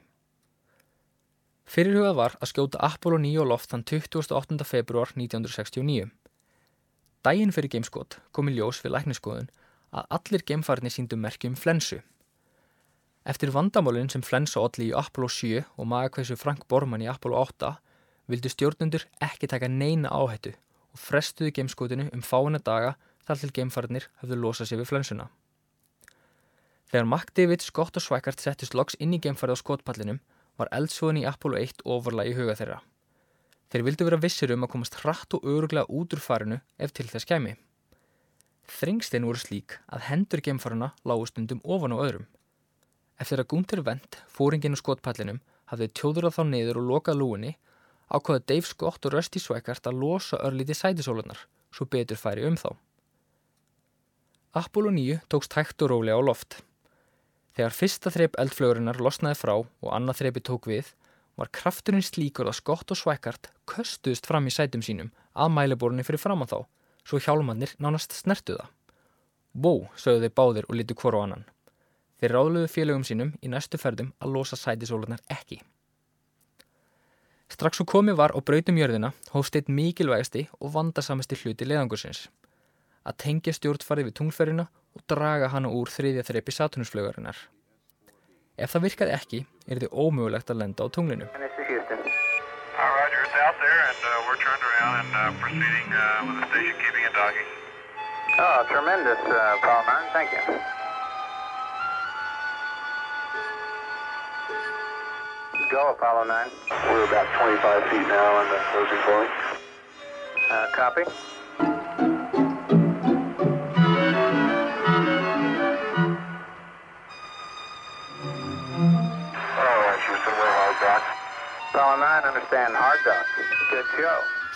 Fyrirhugað 1.65 2.17
var 2.19 2.35
að 2.39 2.51
skjóta 2.51 2.81
Apollo 2.85 3.17
9 3.23 3.41
og 3.41 3.47
loft 3.49 3.71
þann 3.71 3.85
28. 3.89 4.65
februar 4.69 5.11
1969. 5.17 6.11
Dægin 7.25 7.53
fyrir 7.55 7.71
gameskot 7.73 8.19
kom 8.31 8.51
í 8.51 8.53
ljós 8.53 8.83
við 8.83 8.93
lækniskoðun 8.93 9.49
að 9.95 10.11
allir 10.17 10.43
gemfarnir 10.45 10.93
síndu 10.93 11.17
merkjum 11.17 11.55
flensu. 11.57 12.03
Eftir 13.25 13.49
vandamálinn 13.55 14.11
sem 14.13 14.21
flensa 14.21 14.61
allir 14.61 14.91
í 14.91 14.97
Apollo 14.99 15.31
7 15.33 15.63
og 15.65 15.89
magakvæsu 15.89 16.37
Frank 16.37 16.67
Borman 16.69 17.01
í 17.01 17.09
Apollo 17.09 17.41
8 17.47 17.71
vildu 18.29 18.51
stjórnundur 18.53 19.07
ekki 19.25 19.49
taka 19.49 19.69
neina 19.69 20.11
áhættu 20.13 20.53
og 20.93 21.01
frestuðu 21.01 21.55
gameskotinu 21.57 22.11
um 22.13 22.21
fáina 22.21 22.61
daga 22.61 22.93
þar 23.25 23.41
til 23.41 23.51
gemfarnir 23.57 24.05
hafðu 24.21 24.37
losað 24.43 24.69
sér 24.69 24.83
við 24.83 24.91
flensuna. 24.93 25.27
Þegar 26.91 27.07
McDavid, 27.09 27.63
Scott 27.65 27.97
og 27.97 28.03
Svækart 28.05 28.41
settist 28.41 28.75
loks 28.77 28.97
inn 29.01 29.15
í 29.15 29.21
geimfarið 29.21 29.57
á 29.57 29.61
skotpallinum 29.63 30.19
var 30.59 30.69
eldsvoðin 30.75 31.23
í 31.23 31.27
Apollo 31.29 31.57
1 31.61 31.81
ofurlega 31.83 32.31
í 32.31 32.35
huga 32.37 32.55
þeirra. 32.59 32.81
Þeir 33.73 33.83
vildu 33.87 34.05
vera 34.07 34.21
vissir 34.21 34.53
um 34.53 34.63
að 34.63 34.71
komast 34.75 34.99
hratt 35.01 35.33
og 35.35 35.47
öruglega 35.49 35.89
út 35.89 36.13
úr 36.13 36.21
farinu 36.21 36.59
ef 36.77 36.93
til 36.93 37.07
þess 37.09 37.27
kemi. 37.27 37.55
Þringstein 38.69 39.25
voru 39.25 39.41
slík 39.41 39.79
að 39.93 40.05
hendur 40.09 40.41
geimfarina 40.45 40.93
lágu 41.05 41.25
stundum 41.29 41.61
ofan 41.63 41.93
á 41.93 41.97
öðrum. 41.97 42.29
Eftir 43.21 43.41
að 43.41 43.49
Gunther 43.51 43.81
Wendt, 43.85 44.19
fóringin 44.29 44.77
á 44.77 44.79
skotpallinum, 44.79 45.41
hafði 45.71 45.89
tjóðurað 45.97 46.37
þá 46.37 46.43
niður 46.49 46.79
og 46.81 46.87
lokað 46.91 47.19
lúinni, 47.21 47.51
ákvaða 48.11 48.45
Dave 48.45 48.69
Scott 48.69 49.05
og 49.07 49.15
Rusty 49.15 49.41
Svækart 49.41 49.89
að 49.89 49.99
losa 50.01 50.39
örlíti 50.45 50.77
sætisólunar, 50.77 51.39
svo 51.73 51.87
betur 51.89 52.19
færi 52.19 52.45
um 52.45 52.57
þá. 52.59 52.75
Apollo 54.55 54.93
9 54.95 55.19
tókst 55.31 55.57
hægt 55.57 55.81
og 55.83 55.91
rólega 55.91 56.19
á 56.19 56.23
loft. 56.23 56.61
Þegar 57.55 57.75
fyrsta 57.75 58.11
þreip 58.11 58.37
eldflögurinnar 58.41 58.99
losnaði 58.99 59.39
frá 59.39 59.53
og 59.55 59.89
annað 59.95 60.21
þreipi 60.21 60.43
tók 60.43 60.67
við, 60.67 60.89
var 61.39 61.51
krafturinn 61.55 62.03
slíkur 62.03 62.49
að 62.51 62.57
skott 62.59 62.91
og 62.91 62.99
svækart 62.99 63.49
köstuðst 63.71 64.27
fram 64.27 64.47
í 64.47 64.53
sætum 64.53 64.83
sínum 64.83 65.11
að 65.33 65.53
mæleborunni 65.55 66.03
fyrir 66.07 66.19
fram 66.19 66.43
á 66.43 66.47
þá, 66.51 66.59
svo 67.07 67.19
hjálmannir 67.19 67.75
nánast 67.79 68.15
snertuða. 68.15 68.67
Vó, 69.55 69.87
sögðu 69.95 70.25
þeir 70.25 70.35
báðir 70.35 70.67
og 70.67 70.75
litu 70.75 70.97
hvora 70.99 71.23
á 71.23 71.25
annan. 71.27 71.47
Þeir 72.19 72.35
ráðluðu 72.35 72.71
félögum 72.71 73.07
sínum 73.07 73.31
í 73.39 73.51
næstu 73.51 73.79
ferðum 73.79 74.11
að 74.19 74.35
losa 74.35 74.59
sætisólunar 74.59 75.23
ekki. 75.31 75.61
Strax 77.51 77.79
svo 77.79 77.85
komið 77.87 78.17
var 78.19 78.33
á 78.35 78.39
brautum 78.43 78.79
jörðina 78.79 79.13
hófst 79.31 79.55
eitt 79.55 79.71
mikilvægasti 79.71 80.47
og 80.59 80.73
vandarsamesti 80.75 81.37
hluti 81.39 81.67
leðangursins. 81.67 82.25
Að 83.05 83.19
tengja 83.21 83.53
stjórnfarið 83.55 84.09
við 84.09 84.17
tungferina 84.19 84.65
og 84.95 85.03
draga 85.11 85.51
hana 85.51 85.69
úr 85.69 85.91
þriðja 85.91 86.23
þreipi 86.27 86.55
Saturnusflögarinnar. 86.55 87.37
Ef 88.55 88.71
það 88.71 88.85
virkaði 88.87 89.11
ekki, 89.15 89.39
er 89.67 89.81
þið 89.83 89.91
ómögulegt 89.91 90.51
að 90.51 90.61
lenda 90.61 90.87
á 90.87 90.89
tunglinu. 90.95 91.27
Uh, 91.27 91.43
uh, 98.39 98.59
oh, 98.59 98.59
tremendous, 98.71 99.21
uh, 99.27 99.59
Paul 99.61 99.83
Martin. 99.83 100.09
Thank 100.13 100.31
you. 100.31 100.41
Go, 105.71 105.91
Apollo 105.91 106.23
9. 106.25 106.51
We're 106.91 107.03
about 107.03 107.27
25 107.41 107.83
feet 107.89 108.07
now 108.07 108.35
on 108.35 108.47
the 108.47 108.59
closing 108.71 109.01
point. 109.03 109.31
Uh, 110.49 110.67
copy. 110.73 111.34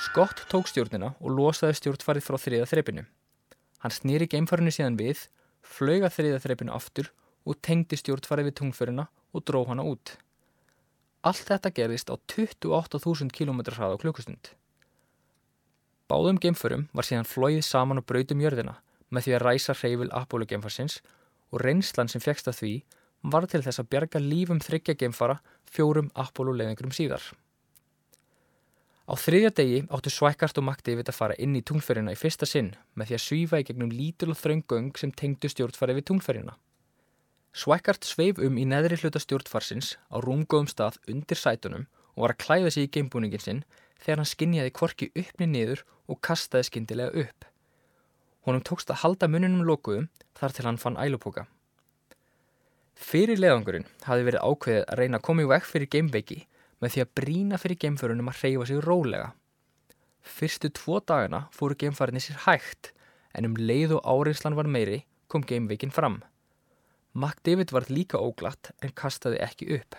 Scott 0.09 0.39
tók 0.49 0.65
stjórnina 0.65 1.11
og 1.21 1.35
losaði 1.37 1.75
stjórnfarið 1.77 2.23
frá 2.25 2.35
þriða 2.41 2.65
þreipinu. 2.71 3.01
Hann 3.83 3.93
snýri 3.93 4.25
geimfarinu 4.25 4.71
síðan 4.73 4.95
við, 4.97 5.19
flöga 5.61 6.09
þriða 6.09 6.39
þreipinu 6.41 6.73
aftur 6.73 7.11
og 7.45 7.59
tengdi 7.61 7.99
stjórnfarið 7.99 8.47
við 8.47 8.55
tungförina 8.57 9.03
og 9.05 9.43
dró 9.45 9.59
hana 9.69 9.83
út. 9.85 10.15
Allt 11.21 11.51
þetta 11.51 11.69
gerðist 11.77 12.09
á 12.09 12.17
28.000 12.17 13.29
km 13.29 13.61
hraða 13.69 13.99
á 13.99 14.01
klukkustund. 14.01 14.49
Báðum 16.09 16.41
geimförum 16.41 16.87
var 16.89 17.05
síðan 17.05 17.29
flóið 17.29 17.61
saman 17.67 18.01
og 18.01 18.07
brautum 18.09 18.41
jörðina 18.41 18.79
með 19.13 19.27
því 19.27 19.35
að 19.37 19.45
ræsa 19.45 19.75
hreyfil 19.77 20.09
Apollo 20.09 20.47
geimfarsins 20.49 21.03
og 21.53 21.61
reynslan 21.61 22.09
sem 22.09 22.23
fegst 22.25 22.49
að 22.49 22.63
því 22.63 22.73
var 23.29 23.45
til 23.45 23.61
þess 23.61 23.83
að 23.85 23.93
bjarga 23.93 24.23
lífum 24.25 24.63
þryggja 24.65 24.97
geimfara 25.03 25.37
fjórum 25.69 26.09
Apollo 26.17 26.57
leiðingurum 26.57 26.97
síðar. 26.97 27.21
Á 29.09 29.17
þriðja 29.17 29.49
degi 29.57 29.77
áttu 29.89 30.11
Svækart 30.13 30.59
og 30.61 30.67
McDavid 30.67 31.07
að 31.09 31.15
fara 31.17 31.35
inn 31.41 31.55
í 31.57 31.63
tungferjuna 31.65 32.13
í 32.13 32.17
fyrsta 32.19 32.45
sinn 32.45 32.75
með 32.93 33.09
því 33.09 33.15
að 33.17 33.23
svífa 33.23 33.59
í 33.61 33.63
gegnum 33.65 33.89
lítil 33.89 34.27
og 34.29 34.37
þraungöng 34.37 34.91
sem 35.01 35.09
tengdu 35.09 35.49
stjórnfari 35.49 35.95
við 35.97 36.05
tungferjuna. 36.11 36.53
Svækart 37.49 38.05
sveif 38.05 38.37
um 38.45 38.59
í 38.61 38.67
neðri 38.69 38.99
hluta 39.01 39.17
stjórnfarsins 39.23 39.95
á 40.13 40.21
rúmgóðum 40.21 40.69
stað 40.69 40.99
undir 41.09 41.41
sætunum 41.41 41.87
og 42.13 42.27
var 42.27 42.35
að 42.35 42.41
klæða 42.43 42.73
sig 42.75 42.85
í 42.85 42.91
geimbúningin 42.99 43.41
sinn 43.41 43.63
þegar 43.97 44.21
hann 44.21 44.29
skinjaði 44.29 44.75
kvorki 44.77 45.09
uppni 45.17 45.49
niður 45.49 45.81
og 46.05 46.21
kastaði 46.21 46.69
skindilega 46.69 47.25
upp. 47.25 47.49
Honum 48.45 48.61
tókst 48.61 48.93
að 48.93 49.01
halda 49.07 49.31
muninum 49.31 49.65
lokuðum 49.65 50.11
þar 50.37 50.53
til 50.53 50.67
hann 50.69 50.77
fann 50.77 51.01
ælupoka. 51.01 51.47
Fyrir 52.93 53.41
leðangurinn 53.41 53.89
hafi 54.05 54.29
verið 54.29 54.45
ákveðið 54.45 54.85
að 54.85 55.01
reyna 55.01 55.17
að 55.17 55.25
koma 55.25 55.47
í 55.47 55.49
vekk 55.49 55.69
fyrir 55.73 55.93
geimveiki 55.97 56.41
með 56.79 56.95
því 56.95 57.03
að 57.03 57.13
brína 57.19 57.59
fyrir 57.61 57.81
geimförunum 57.83 58.31
að 58.31 58.41
hreyfa 58.43 58.69
sig 58.69 58.83
rólega 58.85 59.29
Fyrstu 60.29 60.69
tvo 60.75 60.99
dagana 60.99 61.47
fóru 61.55 61.75
geimfarinni 61.79 62.21
sér 62.23 62.43
hægt 62.45 62.91
en 63.35 63.47
um 63.47 63.55
leið 63.57 63.95
og 63.97 64.05
áreinslan 64.13 64.57
var 64.57 64.67
meiri 64.67 65.03
kom 65.29 65.43
geimveikin 65.45 65.93
fram. 65.93 66.21
McDavid 67.13 67.71
var 67.71 67.89
líka 67.89 68.19
óglatt 68.21 68.71
en 68.81 68.93
kastaði 68.95 69.41
ekki 69.45 69.69
upp. 69.79 69.97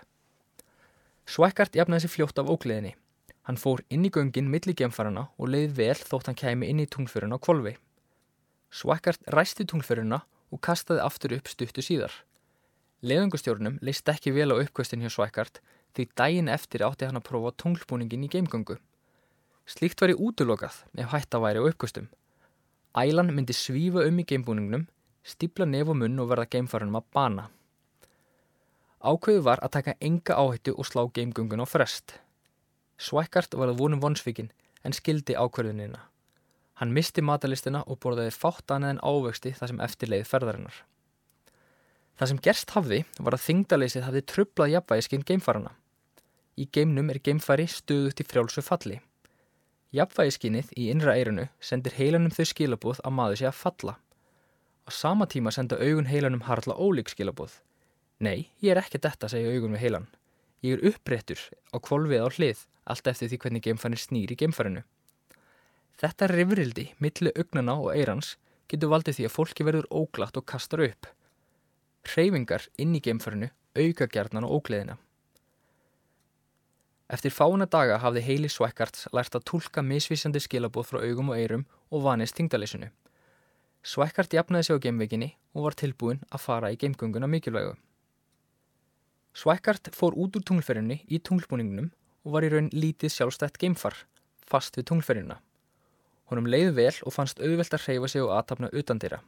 Svækart 1.27 1.77
jafnaði 1.79 2.07
sér 2.07 2.15
fljótt 2.15 2.41
af 2.43 2.51
ógleðinni. 2.51 2.97
Hann 3.47 3.59
fór 3.59 3.83
inn 3.91 4.05
í 4.07 4.11
göngin 4.15 4.51
milli 4.51 4.75
geimfarana 4.77 5.29
og 5.39 5.51
leiði 5.51 5.71
vel 5.79 5.99
þótt 5.99 6.31
hann 6.31 6.39
kæmi 6.39 6.69
inn 6.71 6.83
í 6.83 6.89
tunglföruna 6.91 7.39
á 7.39 7.43
kvolvi. 7.43 7.77
Svækart 8.71 9.23
ræsti 9.35 9.67
tunglföruna 9.67 10.23
og 10.51 10.63
kastaði 10.67 11.03
aftur 11.05 11.37
upp 11.39 11.51
stuttu 11.51 11.83
síðar. 11.83 12.13
Leðungustjórnum 13.03 13.79
leist 13.83 14.09
ekki 14.11 14.35
vel 14.35 14.51
á 14.53 14.61
uppkvöstin 14.61 15.03
hjá 15.03 15.11
Svækart 15.15 15.63
því 15.95 16.07
daginn 16.19 16.49
eftir 16.53 16.85
átti 16.87 17.09
hann 17.09 17.19
að 17.21 17.27
prófa 17.29 17.53
tunglbúningin 17.63 18.27
í 18.27 18.31
geimgöngu. 18.33 18.79
Slíkt 19.71 20.03
var 20.03 20.13
í 20.13 20.19
útlokað 20.19 20.83
ef 20.99 21.13
hætta 21.13 21.41
væri 21.43 21.63
á 21.63 21.69
uppkvöstum. 21.69 22.09
Ælan 22.99 23.31
myndi 23.35 23.55
svífa 23.55 24.03
um 24.09 24.19
í 24.19 24.27
geimbúningnum, 24.27 24.89
stibla 25.23 25.67
nef 25.67 25.93
og 25.93 26.01
munn 26.01 26.19
og 26.19 26.31
verða 26.33 26.49
geimfarunum 26.51 26.99
að 26.99 27.11
bana. 27.15 27.45
Ákveðu 29.01 29.45
var 29.47 29.63
að 29.65 29.77
taka 29.79 29.95
enga 30.01 30.35
áhættu 30.37 30.75
og 30.77 30.89
slá 30.89 31.05
geimgöngun 31.07 31.63
á 31.63 31.67
frest. 31.71 32.19
Svækart 32.99 33.55
var 33.57 33.71
að 33.71 33.79
vonum 33.81 34.03
vonsvíkin 34.03 34.51
en 34.85 34.97
skildi 34.97 35.39
ákverðunina. 35.39 36.03
Hann 36.81 36.93
misti 36.97 37.23
matalistina 37.23 37.85
og 37.87 38.01
borðaði 38.03 38.33
fátt 38.35 38.73
annað 38.75 38.97
en 38.97 39.05
ávexti 39.05 39.53
það 39.57 39.71
sem 39.71 39.83
eftirleið 39.87 40.29
ferðarinnar. 40.29 40.77
Það 42.21 42.29
sem 42.29 42.41
gerst 42.45 42.73
hafði 42.77 42.97
var 43.17 43.33
að 43.33 43.45
þingdaleysið 43.47 44.03
hafði 44.05 44.21
trublað 44.29 44.73
jafnvægiskinn 44.75 45.23
geimfarana. 45.25 45.71
Í 46.61 46.67
geimnum 46.69 47.09
er 47.09 47.19
geimfari 47.25 47.65
stöðugt 47.65 48.19
í 48.21 48.27
frjálsu 48.29 48.61
falli. 48.61 48.99
Jafnvægiskinnið 49.97 50.75
í 50.77 50.91
innra 50.93 51.15
eirunu 51.17 51.47
sendir 51.65 51.95
heilanum 51.97 52.35
þau 52.37 52.45
skilabóð 52.51 52.99
að 53.09 53.15
maður 53.17 53.41
sé 53.41 53.47
að 53.49 53.57
falla. 53.63 53.95
Á 54.85 54.91
sama 54.93 55.25
tíma 55.33 55.49
senda 55.57 55.79
augun 55.81 56.11
heilanum 56.11 56.43
harla 56.45 56.77
ólík 56.77 57.09
skilabóð. 57.09 57.55
Nei, 58.21 58.51
ég 58.61 58.75
er 58.75 58.81
ekki 58.83 59.01
detta, 59.01 59.31
segja 59.33 59.55
augun 59.55 59.79
við 59.79 59.85
heilan. 59.87 60.09
Ég 60.61 60.77
er 60.77 60.91
uppréttur 60.91 61.41
á 61.73 61.81
kvolvið 61.81 62.21
á 62.21 62.29
hlið, 62.37 62.67
allt 62.85 63.09
eftir 63.09 63.31
því 63.31 63.39
hvernig 63.47 63.65
geimfarnir 63.65 64.03
snýr 64.03 64.35
í 64.35 64.37
geimfarinu. 64.43 64.83
Þetta 65.97 66.29
rifrildi, 66.29 66.85
milli 67.01 67.33
augnana 67.33 67.79
og 67.81 67.95
eirans, 67.95 68.35
getur 68.69 68.93
valdið 68.93 69.17
því 69.23 69.27
að 69.31 69.35
fólki 69.39 69.65
verður 69.65 69.89
óglatt 69.89 70.37
og 70.37 70.45
kastar 70.45 70.85
upp. 70.85 71.09
Hreyfingar 72.09 72.67
inn 72.81 72.95
í 72.97 73.03
geimfarinu 73.05 73.51
auka 73.77 74.07
gerðnan 74.11 74.47
og 74.49 74.61
ógleðina. 74.61 74.97
Eftir 77.11 77.35
fána 77.35 77.67
daga 77.67 77.99
hafði 77.99 78.23
Heili 78.23 78.49
Svækkarts 78.49 79.09
lært 79.17 79.35
að 79.35 79.47
tólka 79.51 79.83
misvísandi 79.83 80.41
skilabóð 80.43 80.93
frá 80.93 81.01
augum 81.03 81.33
og 81.33 81.41
eirum 81.41 81.65
og 81.91 82.05
vanist 82.05 82.37
tingdalysinu. 82.39 82.91
Svækkart 83.83 84.35
jafnaði 84.37 84.69
sig 84.69 84.79
á 84.79 84.83
geimveikinni 84.85 85.31
og 85.57 85.67
var 85.67 85.75
tilbúin 85.75 86.21
að 86.31 86.45
fara 86.45 86.71
í 86.71 86.79
geimgönguna 86.79 87.27
mikilvægu. 87.27 87.75
Svækkart 89.35 89.91
fór 89.97 90.15
út 90.15 90.39
úr 90.39 90.45
tunglferðinni 90.47 91.01
í 91.09 91.19
tunglbúningunum 91.19 91.91
og 92.25 92.35
var 92.35 92.47
í 92.47 92.51
raun 92.53 92.71
lítið 92.75 93.15
sjálfstætt 93.15 93.59
geimfar, 93.59 93.95
fast 94.47 94.77
við 94.79 94.91
tunglferðina. 94.91 95.41
Honum 96.31 96.47
leið 96.47 96.75
vel 96.77 96.95
og 97.03 97.15
fannst 97.15 97.41
auðvelt 97.43 97.75
að 97.75 97.87
hreyfa 97.87 98.11
sig 98.13 98.23
og 98.23 98.35
aðtapna 98.37 98.71
utandira. 98.71 99.23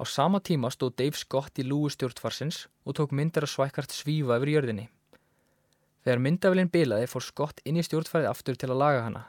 Á 0.00 0.04
sama 0.08 0.40
tíma 0.40 0.70
stóð 0.72 0.94
Dave 0.96 1.18
Scott 1.20 1.58
í 1.60 1.64
lúi 1.68 1.90
stjórnfarsins 1.92 2.62
og 2.88 2.96
tók 2.96 3.10
myndar 3.12 3.44
að 3.44 3.52
Svækkart 3.52 3.92
svífa 3.92 4.38
yfir 4.40 4.52
jörðinni. 4.54 4.86
Þegar 6.00 6.22
myndafilinn 6.24 6.70
bilaði 6.72 7.08
fór 7.12 7.26
Scott 7.26 7.60
inn 7.68 7.76
í 7.76 7.84
stjórnfærið 7.84 8.30
aftur 8.30 8.56
til 8.56 8.70
að 8.72 8.80
laga 8.80 9.02
hana. 9.04 9.26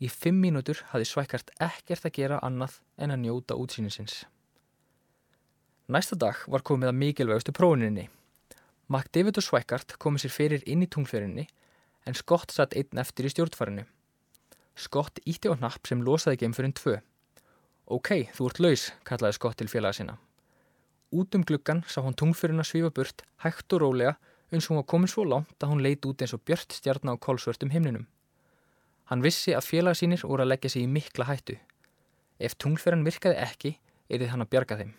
Í 0.00 0.08
fimm 0.08 0.40
mínútur 0.40 0.80
hafði 0.94 1.08
Svækart 1.10 1.52
ekkert 1.60 2.08
að 2.08 2.14
gera 2.16 2.38
annað 2.46 2.78
en 2.96 3.12
að 3.12 3.20
njóta 3.26 3.58
útsýninsins. 3.60 4.22
Næsta 5.92 6.16
dag 6.16 6.40
var 6.48 6.64
komið 6.64 6.94
að 6.94 6.98
mikilvægustu 7.02 7.52
prófuninni. 7.52 8.06
McDavid 8.88 9.36
og 9.36 9.44
Svækart 9.44 9.98
komið 10.00 10.24
sér 10.24 10.34
fyrir 10.38 10.64
inn 10.64 10.86
í 10.86 10.88
tunglferinni 10.88 11.44
en 12.08 12.16
Scott 12.16 12.54
satt 12.54 12.72
einn 12.72 13.02
eftir 13.02 13.28
í 13.28 13.34
stjórnfærinu. 13.34 13.84
Scott 14.76 15.20
ítti 15.28 15.52
á 15.52 15.54
hnapp 15.56 15.84
sem 15.84 16.00
losaði 16.00 16.40
geimfyrin 16.40 16.74
tvö. 16.76 16.96
Ok, 17.86 18.08
þú 18.34 18.48
ert 18.50 18.58
laus, 18.58 18.84
kallaði 19.06 19.36
Scott 19.36 19.60
til 19.60 19.68
félaga 19.70 19.94
sinna. 19.94 20.16
Út 21.14 21.36
um 21.38 21.44
gluggan 21.46 21.84
sá 21.86 22.00
hún 22.02 22.16
tunglfyrin 22.18 22.58
að 22.58 22.66
svífa 22.72 22.90
burt, 22.90 23.22
hægt 23.44 23.70
og 23.76 23.84
rólega 23.84 24.16
eins 24.50 24.66
og 24.66 24.72
hún 24.72 24.80
var 24.80 24.88
komin 24.90 25.10
svo 25.12 25.22
langt 25.22 25.62
að 25.62 25.70
hún 25.70 25.84
leit 25.84 26.02
út 26.02 26.18
eins 26.18 26.34
og 26.34 26.42
björt 26.42 26.74
stjarn 26.74 27.06
á 27.06 27.14
kólsvörtum 27.14 27.70
himninum. 27.70 28.08
Hann 29.06 29.22
vissi 29.22 29.54
að 29.54 29.68
félaga 29.70 30.00
sínir 30.00 30.26
voru 30.26 30.42
að 30.42 30.50
leggja 30.50 30.72
sig 30.74 30.82
í 30.82 30.90
mikla 30.90 31.28
hættu. 31.30 31.60
Ef 32.42 32.58
tunglferðan 32.58 33.06
virkaði 33.06 33.38
ekki, 33.46 33.76
erið 34.10 34.34
hann 34.34 34.42
að 34.42 34.50
bjarga 34.50 34.80
þeim. 34.82 34.92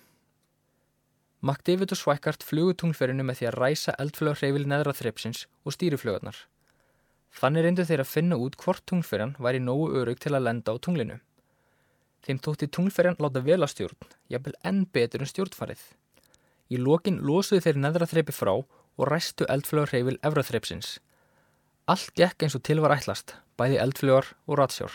McDavid 1.44 1.92
og 1.92 2.00
Svækart 2.00 2.44
flugu 2.48 2.72
tunglferðinu 2.74 3.28
með 3.28 3.42
því 3.42 3.52
að 3.52 3.58
ræsa 3.60 4.00
eldflögurreifil 4.00 4.64
neðra 4.64 4.96
þreipsins 4.96 5.44
og 5.68 5.76
stýriflögarnar. 5.76 6.40
Þannig 7.36 7.68
reyndu 7.68 7.84
þeir 7.86 8.08
að 8.08 8.14
finna 8.16 8.40
út 8.40 8.56
hvort 8.64 8.88
tunglferðan 8.88 9.36
væri 9.44 9.60
nógu 9.60 9.92
örug 10.00 10.24
til 10.24 10.34
að 10.34 10.48
lenda 10.48 10.72
á 10.72 10.80
tunglinu. 10.80 11.20
Þeim 12.26 12.40
tótti 12.44 12.68
tunglferðan 12.68 13.20
láta 13.22 13.44
vel 13.46 13.62
að 13.62 13.74
stjórn, 13.74 14.14
jafnvel 14.32 14.56
enn 14.68 14.86
betur 14.94 15.24
en 15.24 15.30
stjórnfarið. 15.30 15.84
Í 16.74 16.80
lokin 16.82 17.22
losuðu 17.24 17.64
þeir 17.64 17.82
neðra 17.84 18.08
þreipi 18.10 18.36
frá 18.36 18.54
og 18.58 19.04
ræstu 19.08 19.48
eldflögur 19.48 19.94
hreyfil 19.94 20.18
efraþreipsins. 20.26 20.98
Allt 21.88 22.12
gekk 22.20 22.44
eins 22.44 22.58
og 22.58 22.66
til 22.68 22.82
var 22.84 22.98
ætlast, 22.98 23.38
bæði 23.56 23.80
eldflögar 23.80 24.34
og 24.48 24.60
ratsjór. 24.60 24.92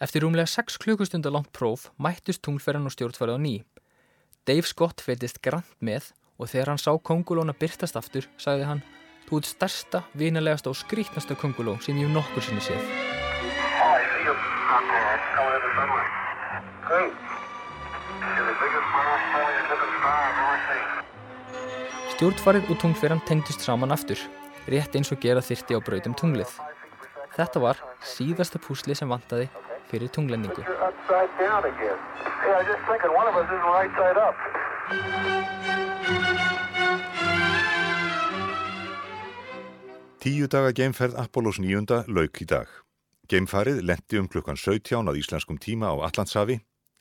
Eftir 0.00 0.24
rúmlega 0.24 0.48
6 0.48 0.78
klukkustundar 0.80 1.32
langt 1.34 1.52
próf 1.52 1.90
mættist 2.00 2.42
tunglferðan 2.44 2.88
og 2.88 2.94
stjórnfærið 2.94 3.36
á 3.36 3.40
ný. 3.40 3.54
Dave 4.48 4.68
Scott 4.68 5.04
fetist 5.04 5.42
grann 5.44 5.66
með 5.80 6.12
og 6.38 6.50
þegar 6.50 6.72
hann 6.72 6.82
sá 6.82 6.92
kongulóna 6.98 7.54
byrtast 7.56 7.96
aftur, 8.00 8.28
sagði 8.36 8.68
hann 8.68 8.84
Þú 9.24 9.40
ert 9.40 9.48
stærsta, 9.48 10.02
vinalegasta 10.20 10.68
og 10.68 10.76
skrítnasta 10.76 11.36
konguló 11.40 11.78
sem 11.80 11.96
ég 11.96 12.12
nokkur 12.12 12.44
sinni 12.44 12.60
séð. 12.60 13.23
Stjórnfarið 22.14 22.68
og 22.70 22.78
tungferðan 22.78 23.20
tengdust 23.26 23.64
saman 23.66 23.90
aftur, 23.90 24.20
rétt 24.70 24.94
eins 24.94 25.10
og 25.12 25.18
gera 25.20 25.42
þyrti 25.42 25.74
á 25.74 25.80
brautum 25.82 26.14
tunglið. 26.14 26.52
Þetta 27.34 27.62
var 27.64 27.80
síðasta 28.06 28.60
púsli 28.62 28.94
sem 28.94 29.10
vantaði 29.10 29.48
fyrir 29.90 30.12
tunglendingu. 30.14 30.62
Tíu 40.24 40.46
daga 40.48 40.70
geimferð 40.72 41.18
Apollos 41.20 41.58
9. 41.60 42.04
lauk 42.08 42.40
í 42.40 42.48
dag. 42.48 42.83
Geimfarið 43.24 43.78
lendi 43.88 44.18
um 44.20 44.26
klukkan 44.28 44.58
17 44.60 45.08
að 45.08 45.16
íslenskum 45.16 45.56
tíma 45.56 45.88
á 45.88 45.96
Allandshafi. 46.10 46.58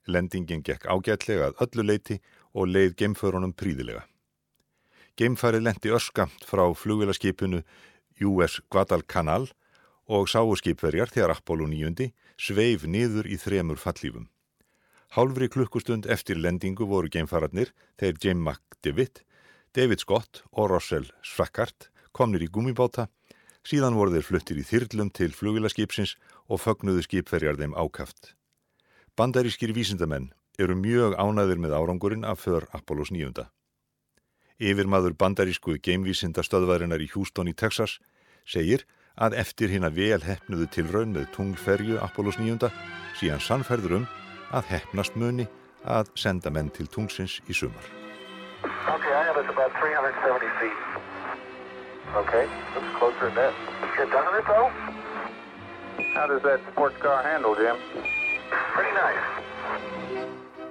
Lendingin 0.07 0.61
gekk 0.63 0.85
ágætlega 0.87 1.49
að 1.49 1.57
öllu 1.65 1.83
leiti 1.83 2.19
og 2.55 2.69
leið 2.71 2.95
geimförunum 3.01 3.51
príðilega. 3.51 4.05
Geimfarið 5.19 5.65
lendi 5.67 5.91
örskamt 5.91 6.45
frá 6.47 6.63
flugvilaskipinu 6.79 7.59
US 8.23 8.61
Guadalcanal 8.71 9.49
og 10.07 10.29
sáu 10.31 10.55
skipverjar 10.55 11.11
þegar 11.11 11.35
Apollo 11.35 11.67
9 11.67 12.07
sveif 12.39 12.87
niður 12.87 13.27
í 13.27 13.35
þremur 13.35 13.79
fallífum. 13.79 14.29
Hálfri 15.13 15.49
klukkustund 15.51 16.07
eftir 16.07 16.39
lendingu 16.39 16.87
voru 16.87 17.11
geimfararnir 17.11 17.75
þeir 17.99 18.15
James 18.23 18.47
McDivitt, 18.47 19.25
David 19.75 19.99
Scott 19.99 20.45
og 20.53 20.71
Russell 20.71 21.11
Svakkart 21.21 21.91
komnir 22.13 22.45
í 22.45 22.47
gummibáta, 22.47 23.09
síðan 23.67 23.95
voru 23.97 24.13
þeir 24.15 24.27
fluttir 24.27 24.59
í 24.59 24.65
þyrlum 24.67 25.11
til 25.15 25.31
flugvilaskipsins 25.35 26.15
og 26.51 26.61
fögnuðu 26.63 27.03
skipverjar 27.05 27.59
þeim 27.59 27.75
ákaft. 27.75 28.33
Bandarískir 29.17 29.73
vísindamenn 29.75 30.31
eru 30.59 30.75
mjög 30.77 31.15
ánæður 31.17 31.61
með 31.63 31.75
árangurinn 31.77 32.27
af 32.27 32.43
för 32.43 32.67
Apollos 32.73 33.11
9. 33.11 33.45
Yfirmaður 34.63 35.15
bandarísku 35.17 35.77
geimvísinda 35.81 36.43
stöðvarinnar 36.45 37.01
í 37.01 37.09
Houston 37.15 37.49
í 37.49 37.55
Texas 37.57 37.97
segir 38.45 38.85
að 39.15 39.37
eftir 39.41 39.73
hinn 39.73 39.87
að 39.87 39.97
vel 40.01 40.21
hefnuðu 40.21 40.67
til 40.73 40.85
raun 40.89 41.13
með 41.15 41.31
tungferju 41.35 41.99
Apollos 42.01 42.39
9. 42.41 42.69
síðan 43.19 43.41
sannferður 43.41 43.99
um 44.01 44.07
að 44.53 44.69
hefnast 44.73 45.17
muni 45.17 45.47
að 45.83 46.13
senda 46.15 46.53
menn 46.53 46.69
til 46.73 46.87
tungsins 46.87 47.39
í 47.49 47.53
sumar. 47.53 47.85
Ok, 48.63 49.05
I 49.05 49.23
have 49.27 49.37
about 49.37 49.73
370 49.81 50.49
feet. 50.59 51.12
Ok, 52.11 52.33
looks 52.75 52.91
closer 52.99 53.31
than 53.31 53.35
that. 53.35 53.53
Done 54.11 54.27
with 54.31 54.39
it 54.39 54.47
though? 54.47 54.69
How 56.15 56.27
does 56.27 56.43
that 56.43 56.59
sports 56.71 56.97
car 57.01 57.23
handle, 57.23 57.55
Jim? 57.55 57.77
Pretty 58.75 58.93
nice. 58.93 59.23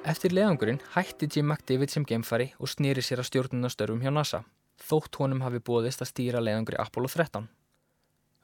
Eftir 0.04 0.34
leðangurinn 0.34 0.80
hætti 0.94 1.28
Jim 1.30 1.46
McDavid 1.48 1.90
sem 1.90 2.04
geimfari 2.04 2.48
og 2.58 2.70
snýri 2.70 3.02
sér 3.06 3.22
að 3.22 3.28
stjórnunastörfum 3.30 4.02
hjá 4.02 4.10
NASA, 4.10 4.42
þótt 4.82 5.18
honum 5.22 5.42
hafi 5.46 5.62
bóðist 5.62 6.02
að 6.02 6.10
stýra 6.10 6.42
leðangri 6.42 6.78
Apollo 6.82 7.10
13. 7.14 7.48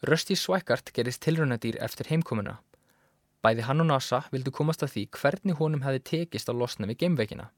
Rusty 0.06 0.36
Swaggart 0.38 0.92
gerist 0.94 1.24
tilrunadýr 1.26 1.80
eftir 1.82 2.06
heimkomuna. 2.12 2.60
Bæði 3.42 3.66
hann 3.66 3.82
og 3.82 3.88
NASA 3.90 4.24
vildu 4.30 4.54
komast 4.54 4.82
að 4.86 4.94
því 4.94 5.04
hvernig 5.18 5.58
honum 5.58 5.82
hefði 5.82 6.04
tekist 6.12 6.50
að 6.50 6.62
losna 6.62 6.86
við 6.90 7.02
geimveikina. 7.02 7.50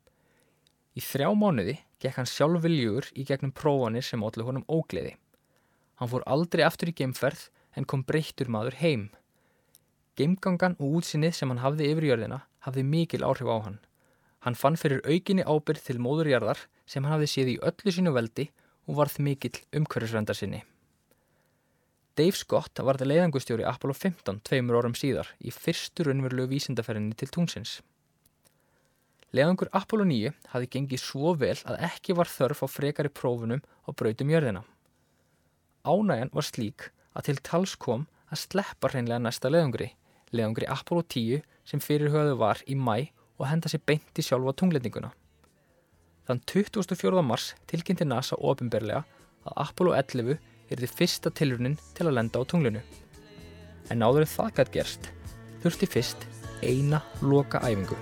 Í 0.98 1.00
þrjá 1.04 1.30
mánuði 1.38 1.76
gekk 2.02 2.18
hann 2.18 2.28
sjálf 2.28 2.64
viljugur 2.64 3.06
í 3.14 3.24
gegnum 3.28 3.52
prófanir 3.54 4.06
sem 4.06 4.22
allir 4.26 4.46
honum 4.48 4.66
ógleði. 4.66 5.14
Hann 6.00 6.10
fór 6.10 6.24
aldrei 6.26 6.64
aftur 6.66 6.90
í 6.90 6.96
geimferð 6.96 7.48
en 7.76 7.86
kom 7.86 8.02
breyttur 8.06 8.50
maður 8.50 8.78
heim. 8.80 9.04
Geimgangan 10.18 10.74
og 10.80 10.98
útsinnið 11.00 11.36
sem 11.36 11.52
hann 11.52 11.62
hafði 11.62 11.92
yfir 11.92 12.08
jörðina 12.10 12.40
hafði 12.66 12.84
mikil 12.88 13.22
áhrif 13.24 13.48
á 13.52 13.56
hann. 13.66 13.78
Hann 14.44 14.56
fann 14.56 14.78
fyrir 14.80 15.04
aukinni 15.04 15.44
ábyrð 15.44 15.84
til 15.86 16.00
móðurjarðar 16.02 16.64
sem 16.88 17.04
hann 17.04 17.14
hafði 17.14 17.30
séð 17.34 17.52
í 17.54 17.60
öllu 17.70 17.94
sínu 17.94 18.14
veldi 18.16 18.48
og 18.88 18.98
varð 18.98 19.20
mikill 19.22 19.60
umhverfisvendar 19.76 20.36
sinni. 20.36 20.64
Dave 22.18 22.36
Scott 22.36 22.80
var 22.84 22.98
það 22.98 23.12
leiðangustjóri 23.12 23.64
Apollo 23.68 23.94
15 23.96 24.40
tveimur 24.44 24.80
orðum 24.80 24.96
síðar 24.98 25.30
í 25.38 25.52
fyrstu 25.54 26.08
raunverulegu 26.08 26.50
vísindaferðinni 26.50 27.16
til 27.16 27.30
tungsins. 27.32 27.78
Leiðangur 29.30 29.68
Apollo 29.70 30.08
9 30.10 30.32
hafi 30.50 30.68
gengið 30.74 31.02
svo 31.04 31.36
vel 31.38 31.54
að 31.70 31.84
ekki 31.86 32.16
var 32.18 32.26
þörf 32.26 32.64
á 32.64 32.68
frekari 32.70 33.10
prófunum 33.14 33.60
á 33.86 33.88
brautum 33.94 34.30
jörðina. 34.32 34.64
Ánægjan 35.86 36.32
var 36.34 36.46
slík 36.46 36.88
að 37.14 37.28
til 37.28 37.36
tals 37.46 37.76
kom 37.78 38.08
að 38.30 38.42
sleppa 38.42 38.90
hreinlega 38.90 39.22
næsta 39.22 39.50
leiðangri, 39.52 39.92
leiðangri 40.34 40.66
Apollo 40.66 41.04
10 41.14 41.44
sem 41.62 41.82
fyrirhauðu 41.82 42.34
var 42.40 42.62
í 42.66 42.74
mæ 42.74 43.10
og 43.38 43.46
henda 43.46 43.70
sér 43.70 43.84
beint 43.86 44.18
í 44.18 44.24
sjálfa 44.26 44.56
tunglendinguna. 44.58 45.12
Þann 46.26 46.42
24. 46.50 47.22
mars 47.26 47.52
tilkynnti 47.70 48.06
NASA 48.06 48.38
ofinberlega 48.38 49.04
að 49.46 49.62
Apollo 49.64 49.94
11 49.98 50.34
er 50.70 50.82
því 50.82 50.90
fyrsta 50.90 51.30
tilrunin 51.30 51.78
til 51.94 52.08
að 52.08 52.18
lenda 52.18 52.42
á 52.42 52.44
tunglinu. 52.50 52.82
En 53.90 54.02
áður 54.02 54.26
en 54.26 54.34
það 54.34 54.52
gætt 54.58 54.74
gerst, 54.74 55.08
þurfti 55.62 55.90
fyrst 55.94 56.28
eina 56.66 57.02
loka 57.22 57.62
æfingu. 57.62 57.98